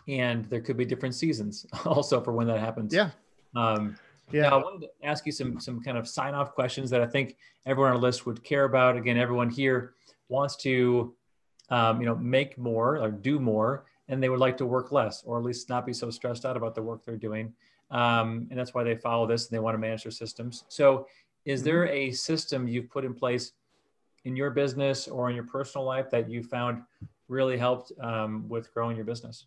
mm-hmm. 0.07 0.11
and 0.11 0.45
there 0.45 0.61
could 0.61 0.77
be 0.77 0.85
different 0.85 1.15
seasons 1.15 1.65
also 1.85 2.21
for 2.21 2.31
when 2.33 2.47
that 2.47 2.59
happens. 2.59 2.93
Yeah. 2.93 3.09
Um, 3.55 3.97
yeah. 4.31 4.49
i 4.49 4.55
wanted 4.55 4.81
to 4.81 5.07
ask 5.07 5.25
you 5.27 5.31
some 5.31 5.59
some 5.59 5.83
kind 5.83 5.99
of 5.99 6.07
sign 6.07 6.33
off 6.33 6.55
questions 6.55 6.89
that 6.89 6.99
i 6.99 7.05
think 7.05 7.37
everyone 7.67 7.91
on 7.91 7.97
our 7.97 8.01
list 8.01 8.25
would 8.25 8.43
care 8.43 8.63
about. 8.63 8.97
Again 8.97 9.17
everyone 9.17 9.49
here 9.49 9.93
wants 10.29 10.55
to 10.57 11.13
um, 11.69 11.99
you 11.99 12.07
know 12.07 12.15
make 12.15 12.57
more 12.57 12.97
or 12.97 13.11
do 13.11 13.39
more 13.39 13.85
and 14.07 14.21
they 14.21 14.29
would 14.29 14.39
like 14.39 14.57
to 14.57 14.65
work 14.65 14.91
less 14.91 15.23
or 15.23 15.37
at 15.37 15.43
least 15.43 15.69
not 15.69 15.85
be 15.85 15.93
so 15.93 16.09
stressed 16.09 16.45
out 16.45 16.57
about 16.57 16.75
the 16.75 16.81
work 16.81 17.03
they're 17.03 17.17
doing. 17.17 17.53
Um, 17.91 18.47
and 18.49 18.59
that's 18.59 18.73
why 18.73 18.83
they 18.83 18.95
follow 18.95 19.27
this 19.27 19.47
and 19.47 19.55
they 19.55 19.59
want 19.59 19.75
to 19.75 19.79
manage 19.79 20.03
their 20.03 20.11
systems. 20.11 20.63
So 20.67 21.07
is 21.45 21.61
mm-hmm. 21.61 21.65
there 21.65 21.87
a 21.87 22.11
system 22.11 22.67
you've 22.67 22.89
put 22.89 23.05
in 23.05 23.13
place 23.13 23.53
in 24.25 24.35
your 24.35 24.49
business 24.49 25.07
or 25.07 25.29
in 25.29 25.35
your 25.35 25.45
personal 25.45 25.85
life 25.85 26.09
that 26.09 26.29
you 26.29 26.43
found 26.43 26.81
really 27.27 27.57
helped 27.57 27.91
um, 28.01 28.47
with 28.49 28.73
growing 28.73 28.95
your 28.95 29.05
business? 29.05 29.45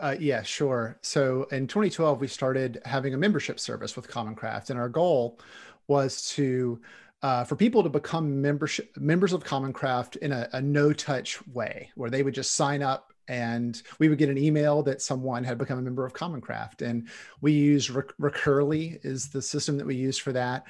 Uh, 0.00 0.14
yeah, 0.18 0.42
sure. 0.42 0.98
So 1.02 1.44
in 1.50 1.66
2012, 1.66 2.20
we 2.20 2.28
started 2.28 2.80
having 2.84 3.14
a 3.14 3.18
membership 3.18 3.58
service 3.58 3.96
with 3.96 4.08
Common 4.08 4.34
Craft, 4.34 4.70
and 4.70 4.78
our 4.78 4.88
goal 4.88 5.40
was 5.88 6.28
to 6.30 6.80
uh, 7.22 7.42
for 7.42 7.56
people 7.56 7.82
to 7.82 7.88
become 7.88 8.42
membership 8.42 8.94
members 8.98 9.32
of 9.32 9.42
Common 9.42 9.72
Craft 9.72 10.16
in 10.16 10.30
a, 10.30 10.46
a 10.52 10.60
no-touch 10.60 11.44
way, 11.48 11.90
where 11.94 12.10
they 12.10 12.22
would 12.22 12.34
just 12.34 12.52
sign 12.52 12.82
up 12.82 13.13
and 13.28 13.82
we 13.98 14.08
would 14.08 14.18
get 14.18 14.28
an 14.28 14.38
email 14.38 14.82
that 14.82 15.02
someone 15.02 15.44
had 15.44 15.58
become 15.58 15.78
a 15.78 15.82
member 15.82 16.04
of 16.04 16.12
Common 16.12 16.40
Craft. 16.40 16.82
And 16.82 17.08
we 17.40 17.52
use 17.52 17.88
Recurly 17.88 18.98
is 19.02 19.28
the 19.28 19.42
system 19.42 19.76
that 19.78 19.86
we 19.86 19.94
use 19.94 20.18
for 20.18 20.32
that. 20.32 20.64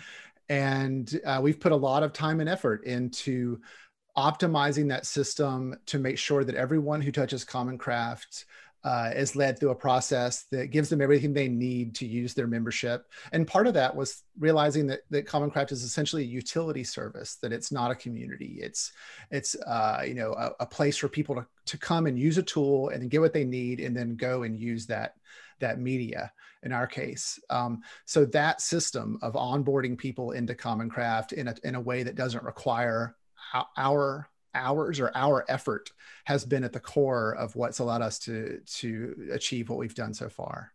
And 0.48 1.20
uh, 1.24 1.40
we've 1.42 1.60
put 1.60 1.72
a 1.72 1.76
lot 1.76 2.02
of 2.02 2.12
time 2.12 2.40
and 2.40 2.48
effort 2.48 2.84
into 2.84 3.60
optimizing 4.16 4.88
that 4.88 5.06
system 5.06 5.74
to 5.86 5.98
make 5.98 6.18
sure 6.18 6.44
that 6.44 6.54
everyone 6.54 7.00
who 7.00 7.10
touches 7.10 7.44
Common 7.44 7.78
Craft 7.78 8.44
uh, 8.84 9.10
is 9.14 9.34
led 9.34 9.58
through 9.58 9.70
a 9.70 9.74
process 9.74 10.44
that 10.50 10.70
gives 10.70 10.90
them 10.90 11.00
everything 11.00 11.32
they 11.32 11.48
need 11.48 11.94
to 11.94 12.06
use 12.06 12.34
their 12.34 12.46
membership. 12.46 13.06
And 13.32 13.46
part 13.46 13.66
of 13.66 13.74
that 13.74 13.96
was 13.96 14.22
realizing 14.38 14.86
that, 14.88 15.00
that 15.10 15.26
Common 15.26 15.50
Craft 15.50 15.72
is 15.72 15.82
essentially 15.82 16.22
a 16.22 16.26
utility 16.26 16.84
service, 16.84 17.36
that 17.36 17.52
it's 17.52 17.72
not 17.72 17.90
a 17.90 17.94
community. 17.94 18.58
It's, 18.60 18.92
it's 19.30 19.56
uh, 19.56 20.02
you 20.06 20.14
know, 20.14 20.34
a, 20.34 20.52
a, 20.60 20.66
place 20.66 20.96
for 20.96 21.08
people 21.08 21.34
to, 21.36 21.46
to 21.66 21.78
come 21.78 22.06
and 22.06 22.18
use 22.18 22.36
a 22.36 22.42
tool 22.42 22.90
and 22.90 23.10
get 23.10 23.20
what 23.20 23.32
they 23.32 23.44
need 23.44 23.80
and 23.80 23.96
then 23.96 24.16
go 24.16 24.42
and 24.42 24.58
use 24.58 24.86
that, 24.86 25.14
that 25.60 25.80
media 25.80 26.30
in 26.62 26.72
our 26.72 26.86
case. 26.86 27.38
Um, 27.48 27.82
so 28.04 28.26
that 28.26 28.60
system 28.60 29.18
of 29.22 29.34
onboarding 29.34 29.96
people 29.96 30.32
into 30.32 30.54
Common 30.54 30.90
Craft 30.90 31.32
in 31.32 31.48
a, 31.48 31.54
in 31.62 31.74
a 31.74 31.80
way 31.80 32.02
that 32.02 32.16
doesn't 32.16 32.44
require 32.44 33.16
our 33.76 34.28
hours 34.54 35.00
or 35.00 35.10
our 35.14 35.44
effort 35.48 35.90
has 36.24 36.44
been 36.44 36.64
at 36.64 36.72
the 36.72 36.80
core 36.80 37.34
of 37.36 37.56
what's 37.56 37.78
allowed 37.78 38.02
us 38.02 38.18
to 38.20 38.60
to 38.66 39.28
achieve 39.32 39.68
what 39.68 39.78
we've 39.78 39.94
done 39.94 40.14
so 40.14 40.28
far. 40.28 40.72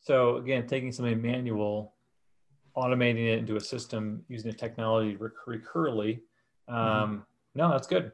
So 0.00 0.36
again 0.36 0.66
taking 0.66 0.92
something 0.92 1.20
manual 1.20 1.94
automating 2.76 3.26
it 3.26 3.38
into 3.38 3.56
a 3.56 3.60
system 3.60 4.24
using 4.28 4.50
the 4.50 4.56
technology 4.56 5.16
recurly 5.16 6.22
um, 6.68 6.76
mm-hmm. 6.76 7.18
no 7.54 7.70
that's 7.70 7.86
good. 7.86 8.12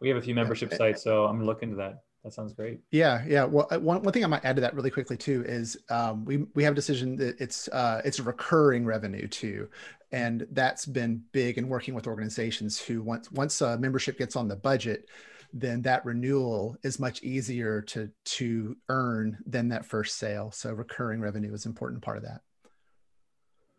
We 0.00 0.08
have 0.08 0.16
a 0.16 0.22
few 0.22 0.34
membership 0.34 0.72
sites 0.72 1.02
so 1.02 1.26
i'm 1.26 1.36
gonna 1.36 1.44
look 1.44 1.62
into 1.62 1.76
that 1.76 2.04
that 2.24 2.34
sounds 2.34 2.52
great. 2.52 2.80
Yeah, 2.90 3.24
yeah. 3.26 3.44
Well, 3.44 3.66
uh, 3.70 3.78
one, 3.78 4.02
one 4.02 4.12
thing 4.12 4.24
I 4.24 4.26
might 4.26 4.44
add 4.44 4.56
to 4.56 4.62
that 4.62 4.74
really 4.74 4.90
quickly 4.90 5.16
too 5.16 5.42
is 5.46 5.78
um, 5.88 6.24
we 6.24 6.44
we 6.54 6.62
have 6.64 6.72
a 6.72 6.76
decision 6.76 7.16
that 7.16 7.40
it's 7.40 7.68
uh, 7.68 8.02
it's 8.04 8.20
recurring 8.20 8.84
revenue 8.84 9.26
too, 9.26 9.68
and 10.12 10.46
that's 10.52 10.84
been 10.84 11.22
big 11.32 11.56
in 11.56 11.68
working 11.68 11.94
with 11.94 12.06
organizations 12.06 12.78
who 12.78 13.02
once 13.02 13.32
once 13.32 13.60
a 13.62 13.78
membership 13.78 14.18
gets 14.18 14.36
on 14.36 14.48
the 14.48 14.56
budget, 14.56 15.08
then 15.54 15.80
that 15.82 16.04
renewal 16.04 16.76
is 16.82 17.00
much 17.00 17.22
easier 17.22 17.80
to 17.82 18.10
to 18.24 18.76
earn 18.90 19.38
than 19.46 19.68
that 19.68 19.86
first 19.86 20.18
sale. 20.18 20.50
So 20.50 20.74
recurring 20.74 21.20
revenue 21.22 21.54
is 21.54 21.64
an 21.64 21.70
important 21.70 22.02
part 22.02 22.18
of 22.18 22.24
that. 22.24 22.42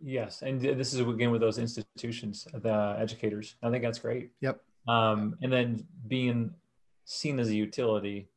Yes, 0.03 0.41
and 0.41 0.59
this 0.59 0.93
is 0.93 0.99
again 0.99 1.29
with 1.29 1.41
those 1.41 1.59
institutions, 1.59 2.47
the 2.51 2.95
educators. 2.97 3.55
I 3.61 3.69
think 3.69 3.83
that's 3.83 3.99
great. 3.99 4.31
Yep. 4.41 4.59
Um, 4.87 5.35
and 5.43 5.53
then 5.53 5.85
being 6.07 6.55
seen 7.05 7.39
as 7.39 7.49
a 7.49 7.55
utility 7.55 8.29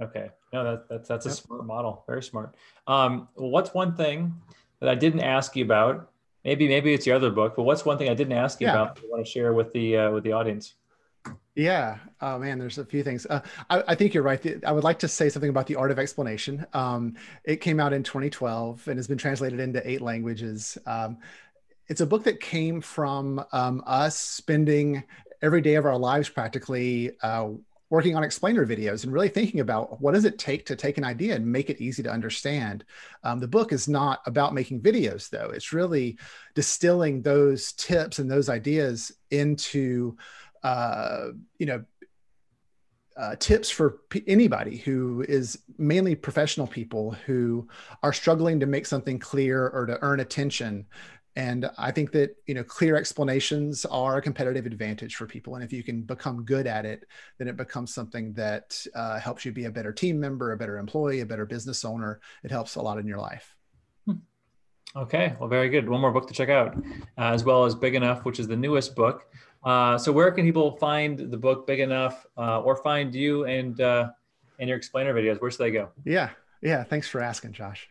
Okay. 0.00 0.30
No, 0.52 0.64
that, 0.64 0.88
that's 0.88 1.08
that's 1.08 1.26
a 1.26 1.28
yep. 1.28 1.38
smart 1.38 1.66
model. 1.66 2.04
Very 2.06 2.22
smart. 2.22 2.54
Um, 2.86 3.28
what's 3.34 3.74
one 3.74 3.96
thing 3.96 4.34
that 4.80 4.88
I 4.88 4.94
didn't 4.94 5.20
ask 5.20 5.54
you 5.56 5.64
about? 5.64 6.10
Maybe 6.44 6.68
maybe 6.68 6.94
it's 6.94 7.06
your 7.06 7.16
other 7.16 7.30
book, 7.30 7.54
but 7.56 7.64
what's 7.64 7.84
one 7.84 7.98
thing 7.98 8.08
I 8.08 8.14
didn't 8.14 8.32
ask 8.32 8.60
you 8.60 8.66
yeah. 8.66 8.72
about 8.72 8.96
that 8.96 9.02
you 9.02 9.10
want 9.10 9.24
to 9.24 9.30
share 9.30 9.52
with 9.52 9.72
the 9.72 9.96
uh, 9.96 10.10
with 10.10 10.24
the 10.24 10.32
audience? 10.32 10.74
Yeah. 11.54 11.98
Oh 12.22 12.38
man, 12.38 12.58
there's 12.58 12.78
a 12.78 12.84
few 12.84 13.02
things. 13.02 13.26
Uh, 13.26 13.40
I, 13.68 13.82
I, 13.88 13.94
think 13.94 14.14
you're 14.14 14.22
right. 14.22 14.64
I 14.64 14.72
would 14.72 14.84
like 14.84 14.98
to 15.00 15.08
say 15.08 15.28
something 15.28 15.50
about 15.50 15.66
the 15.66 15.76
art 15.76 15.90
of 15.90 15.98
explanation. 15.98 16.64
Um, 16.72 17.16
it 17.44 17.56
came 17.56 17.80
out 17.80 17.92
in 17.92 18.02
2012 18.02 18.88
and 18.88 18.96
has 18.96 19.06
been 19.06 19.18
translated 19.18 19.60
into 19.60 19.86
eight 19.88 20.00
languages. 20.00 20.78
Um, 20.86 21.18
it's 21.88 22.00
a 22.00 22.06
book 22.06 22.24
that 22.24 22.40
came 22.40 22.80
from 22.80 23.44
um, 23.52 23.82
us 23.84 24.16
spending 24.16 25.02
every 25.42 25.60
day 25.60 25.74
of 25.74 25.84
our 25.84 25.98
lives 25.98 26.28
practically 26.28 27.12
uh, 27.22 27.50
working 27.90 28.16
on 28.16 28.24
explainer 28.24 28.64
videos 28.64 29.04
and 29.04 29.12
really 29.12 29.28
thinking 29.28 29.60
about 29.60 30.00
what 30.00 30.14
does 30.14 30.24
it 30.24 30.38
take 30.38 30.64
to 30.66 30.76
take 30.76 30.96
an 30.96 31.04
idea 31.04 31.34
and 31.34 31.44
make 31.44 31.68
it 31.68 31.80
easy 31.80 32.02
to 32.02 32.10
understand. 32.10 32.84
Um, 33.24 33.40
the 33.40 33.48
book 33.48 33.72
is 33.72 33.88
not 33.88 34.20
about 34.26 34.54
making 34.54 34.80
videos 34.80 35.28
though. 35.28 35.50
It's 35.50 35.72
really 35.72 36.18
distilling 36.54 37.20
those 37.20 37.72
tips 37.72 38.20
and 38.20 38.30
those 38.30 38.48
ideas 38.48 39.12
into 39.30 40.16
uh, 40.62 41.28
you 41.58 41.66
know, 41.66 41.84
uh, 43.16 43.36
tips 43.36 43.68
for 43.68 43.98
p- 44.08 44.24
anybody 44.26 44.78
who 44.78 45.24
is 45.28 45.58
mainly 45.78 46.14
professional 46.14 46.66
people 46.66 47.10
who 47.26 47.68
are 48.02 48.12
struggling 48.12 48.60
to 48.60 48.66
make 48.66 48.86
something 48.86 49.18
clear 49.18 49.68
or 49.68 49.84
to 49.84 49.98
earn 50.00 50.20
attention 50.20 50.86
and 51.36 51.70
i 51.78 51.90
think 51.90 52.10
that 52.10 52.34
you 52.46 52.54
know 52.54 52.64
clear 52.64 52.96
explanations 52.96 53.84
are 53.86 54.16
a 54.16 54.22
competitive 54.22 54.66
advantage 54.66 55.16
for 55.16 55.26
people. 55.26 55.54
And 55.54 55.64
if 55.64 55.72
you 55.72 55.82
can 55.82 56.02
become 56.02 56.44
good 56.44 56.66
at 56.66 56.84
it 56.84 57.04
then 57.38 57.48
it 57.48 57.56
becomes 57.56 57.94
something 57.94 58.32
that 58.34 58.84
uh, 58.94 59.18
helps 59.18 59.44
you 59.44 59.52
be 59.52 59.64
a 59.64 59.70
better 59.70 59.92
team 59.92 60.18
member 60.18 60.52
a 60.52 60.56
better 60.56 60.78
employee 60.78 61.20
a 61.20 61.26
better 61.26 61.46
business 61.46 61.84
owner. 61.84 62.20
It 62.42 62.50
helps 62.50 62.74
a 62.74 62.82
lot 62.82 62.98
in 62.98 63.06
your 63.06 63.18
life. 63.18 63.54
Hmm. 64.06 64.16
okay. 64.96 65.36
Well 65.38 65.48
very 65.48 65.68
good. 65.68 65.88
One 65.88 66.00
more 66.00 66.12
book 66.12 66.26
to 66.28 66.34
check 66.34 66.48
out 66.48 66.76
uh, 66.76 67.32
as 67.32 67.44
well 67.44 67.64
as 67.64 67.74
big 67.74 67.94
enough 67.94 68.24
which 68.24 68.40
is 68.40 68.48
the 68.48 68.56
newest 68.56 68.96
book. 68.96 69.26
Uh, 69.62 69.98
so 69.98 70.10
where 70.10 70.30
can 70.32 70.44
people 70.44 70.76
find 70.78 71.18
the 71.18 71.36
book 71.36 71.66
big 71.66 71.80
enough 71.80 72.26
uh, 72.36 72.60
or 72.60 72.76
find 72.76 73.14
you 73.14 73.44
and 73.44 73.80
uh, 73.80 74.10
and 74.58 74.68
your 74.68 74.76
explainer 74.76 75.14
videos? 75.14 75.40
Where 75.40 75.50
should 75.50 75.60
they 75.60 75.70
go? 75.70 75.90
Yeah 76.04 76.30
yeah, 76.62 76.84
thanks 76.84 77.08
for 77.08 77.20
asking, 77.20 77.52
Josh. 77.52 77.88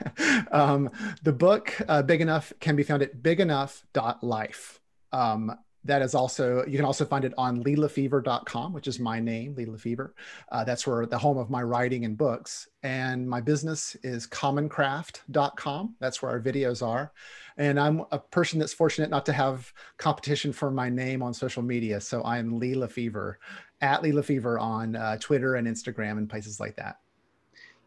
um, 0.52 0.90
the 1.22 1.32
book 1.32 1.74
uh, 1.88 2.02
Big 2.02 2.20
Enough 2.20 2.52
can 2.60 2.76
be 2.76 2.82
found 2.82 3.02
at 3.02 3.22
bigenough.life. 3.22 4.80
Um, 5.12 5.56
that 5.84 6.02
is 6.02 6.14
also, 6.14 6.64
you 6.66 6.76
can 6.76 6.84
also 6.84 7.04
find 7.04 7.24
it 7.24 7.34
on 7.36 7.62
leelefever.com, 7.64 8.72
which 8.72 8.86
is 8.86 9.00
my 9.00 9.18
name, 9.18 9.54
Lee 9.56 9.66
LeFever. 9.66 10.10
Uh, 10.50 10.62
that's 10.62 10.86
where 10.86 11.06
the 11.06 11.18
home 11.18 11.38
of 11.38 11.50
my 11.50 11.62
writing 11.62 12.04
and 12.04 12.16
books. 12.16 12.68
And 12.84 13.28
my 13.28 13.40
business 13.40 13.96
is 14.04 14.28
commoncraft.com. 14.28 15.96
That's 15.98 16.22
where 16.22 16.30
our 16.30 16.40
videos 16.40 16.86
are. 16.86 17.12
And 17.56 17.80
I'm 17.80 18.04
a 18.12 18.18
person 18.18 18.60
that's 18.60 18.72
fortunate 18.72 19.10
not 19.10 19.26
to 19.26 19.32
have 19.32 19.72
competition 19.96 20.52
for 20.52 20.70
my 20.70 20.88
name 20.88 21.22
on 21.22 21.34
social 21.34 21.62
media. 21.62 22.00
So 22.00 22.22
I'm 22.22 22.58
Lee 22.58 22.74
LeFever 22.74 23.34
at 23.80 24.02
Lee 24.02 24.12
LeFever 24.12 24.60
on 24.60 24.94
uh, 24.94 25.16
Twitter 25.18 25.56
and 25.56 25.66
Instagram 25.66 26.12
and 26.12 26.30
places 26.30 26.60
like 26.60 26.76
that. 26.76 26.98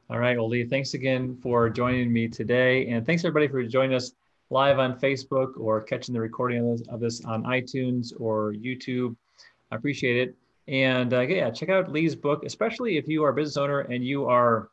All 0.07 0.19
right, 0.19 0.37
well, 0.37 0.47
Lee, 0.47 0.63
thanks 0.63 0.93
again 0.93 1.35
for 1.41 1.67
joining 1.67 2.13
me 2.13 2.27
today. 2.27 2.87
And 2.89 3.03
thanks 3.03 3.25
everybody 3.25 3.47
for 3.47 3.63
joining 3.63 3.95
us 3.95 4.11
live 4.51 4.77
on 4.77 4.99
Facebook 4.99 5.59
or 5.59 5.81
catching 5.81 6.13
the 6.13 6.21
recording 6.21 6.59
of 6.59 6.77
this, 6.77 6.87
of 6.89 6.99
this 6.99 7.25
on 7.25 7.41
iTunes 7.45 8.13
or 8.19 8.53
YouTube. 8.53 9.15
I 9.71 9.75
appreciate 9.77 10.17
it. 10.17 10.35
And 10.67 11.11
uh, 11.11 11.21
yeah, 11.21 11.49
check 11.49 11.69
out 11.69 11.91
Lee's 11.91 12.15
book, 12.15 12.45
especially 12.45 12.97
if 12.97 13.07
you 13.07 13.23
are 13.23 13.29
a 13.29 13.33
business 13.33 13.57
owner 13.57 13.79
and 13.79 14.05
you 14.05 14.25
are 14.27 14.69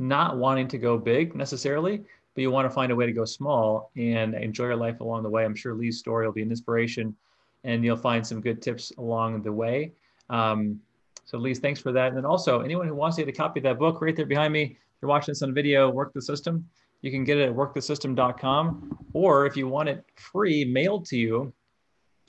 not 0.00 0.36
wanting 0.36 0.66
to 0.68 0.78
go 0.78 0.98
big 0.98 1.36
necessarily, 1.36 1.98
but 2.34 2.42
you 2.42 2.50
want 2.50 2.68
to 2.68 2.74
find 2.74 2.90
a 2.90 2.96
way 2.96 3.06
to 3.06 3.12
go 3.12 3.24
small 3.24 3.92
and 3.96 4.34
enjoy 4.34 4.64
your 4.64 4.76
life 4.76 4.98
along 4.98 5.22
the 5.22 5.30
way. 5.30 5.44
I'm 5.44 5.54
sure 5.54 5.72
Lee's 5.72 6.00
story 6.00 6.26
will 6.26 6.32
be 6.32 6.42
an 6.42 6.50
inspiration 6.50 7.14
and 7.62 7.84
you'll 7.84 7.96
find 7.96 8.26
some 8.26 8.40
good 8.40 8.60
tips 8.60 8.90
along 8.98 9.42
the 9.42 9.52
way. 9.52 9.92
Um, 10.30 10.80
so 11.26 11.38
Lise, 11.38 11.58
thanks 11.58 11.80
for 11.80 11.92
that. 11.92 12.08
And 12.08 12.16
then 12.16 12.24
also 12.24 12.60
anyone 12.60 12.86
who 12.86 12.94
wants 12.94 13.16
to 13.16 13.24
get 13.24 13.34
a 13.34 13.36
copy 13.36 13.60
of 13.60 13.64
that 13.64 13.78
book 13.78 14.00
right 14.00 14.14
there 14.14 14.26
behind 14.26 14.52
me, 14.52 14.62
if 14.62 15.02
you're 15.02 15.08
watching 15.08 15.32
this 15.32 15.42
on 15.42 15.52
video, 15.52 15.90
Work 15.90 16.14
the 16.14 16.22
System, 16.22 16.66
you 17.02 17.10
can 17.10 17.24
get 17.24 17.36
it 17.36 17.50
at 17.50 17.54
workthesystem.com. 17.54 18.98
Or 19.12 19.44
if 19.44 19.56
you 19.56 19.68
want 19.68 19.88
it 19.88 20.04
free 20.14 20.64
mailed 20.64 21.04
to 21.06 21.18
you, 21.18 21.52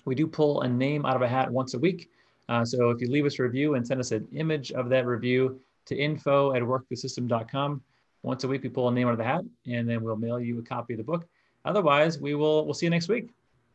we 0.05 0.15
do 0.15 0.25
pull 0.25 0.61
a 0.61 0.67
name 0.67 1.05
out 1.05 1.15
of 1.15 1.21
a 1.21 1.27
hat 1.27 1.49
once 1.49 1.75
a 1.75 1.79
week. 1.79 2.09
Uh, 2.49 2.65
so 2.65 2.89
if 2.89 2.99
you 2.99 3.09
leave 3.09 3.25
us 3.25 3.39
a 3.39 3.43
review 3.43 3.75
and 3.75 3.85
send 3.85 3.99
us 3.99 4.11
an 4.11 4.27
image 4.33 4.71
of 4.71 4.89
that 4.89 5.05
review 5.05 5.59
to 5.85 5.95
info 5.95 6.53
at 6.53 6.61
workthesystem.com, 6.61 7.81
once 8.23 8.43
a 8.43 8.47
week 8.47 8.63
we 8.63 8.69
pull 8.69 8.89
a 8.89 8.91
name 8.91 9.07
out 9.07 9.11
of 9.11 9.17
the 9.17 9.23
hat 9.23 9.43
and 9.67 9.87
then 9.87 10.03
we'll 10.03 10.15
mail 10.15 10.39
you 10.39 10.57
a 10.59 10.63
copy 10.63 10.93
of 10.93 10.97
the 10.97 11.03
book. 11.03 11.27
Otherwise, 11.65 12.19
we 12.19 12.33
will 12.33 12.65
we'll 12.65 12.73
see 12.73 12.85
you 12.85 12.89
next 12.89 13.09
week. 13.09 13.29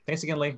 Thanks 0.06 0.22
again, 0.24 0.38
Lee. 0.38 0.56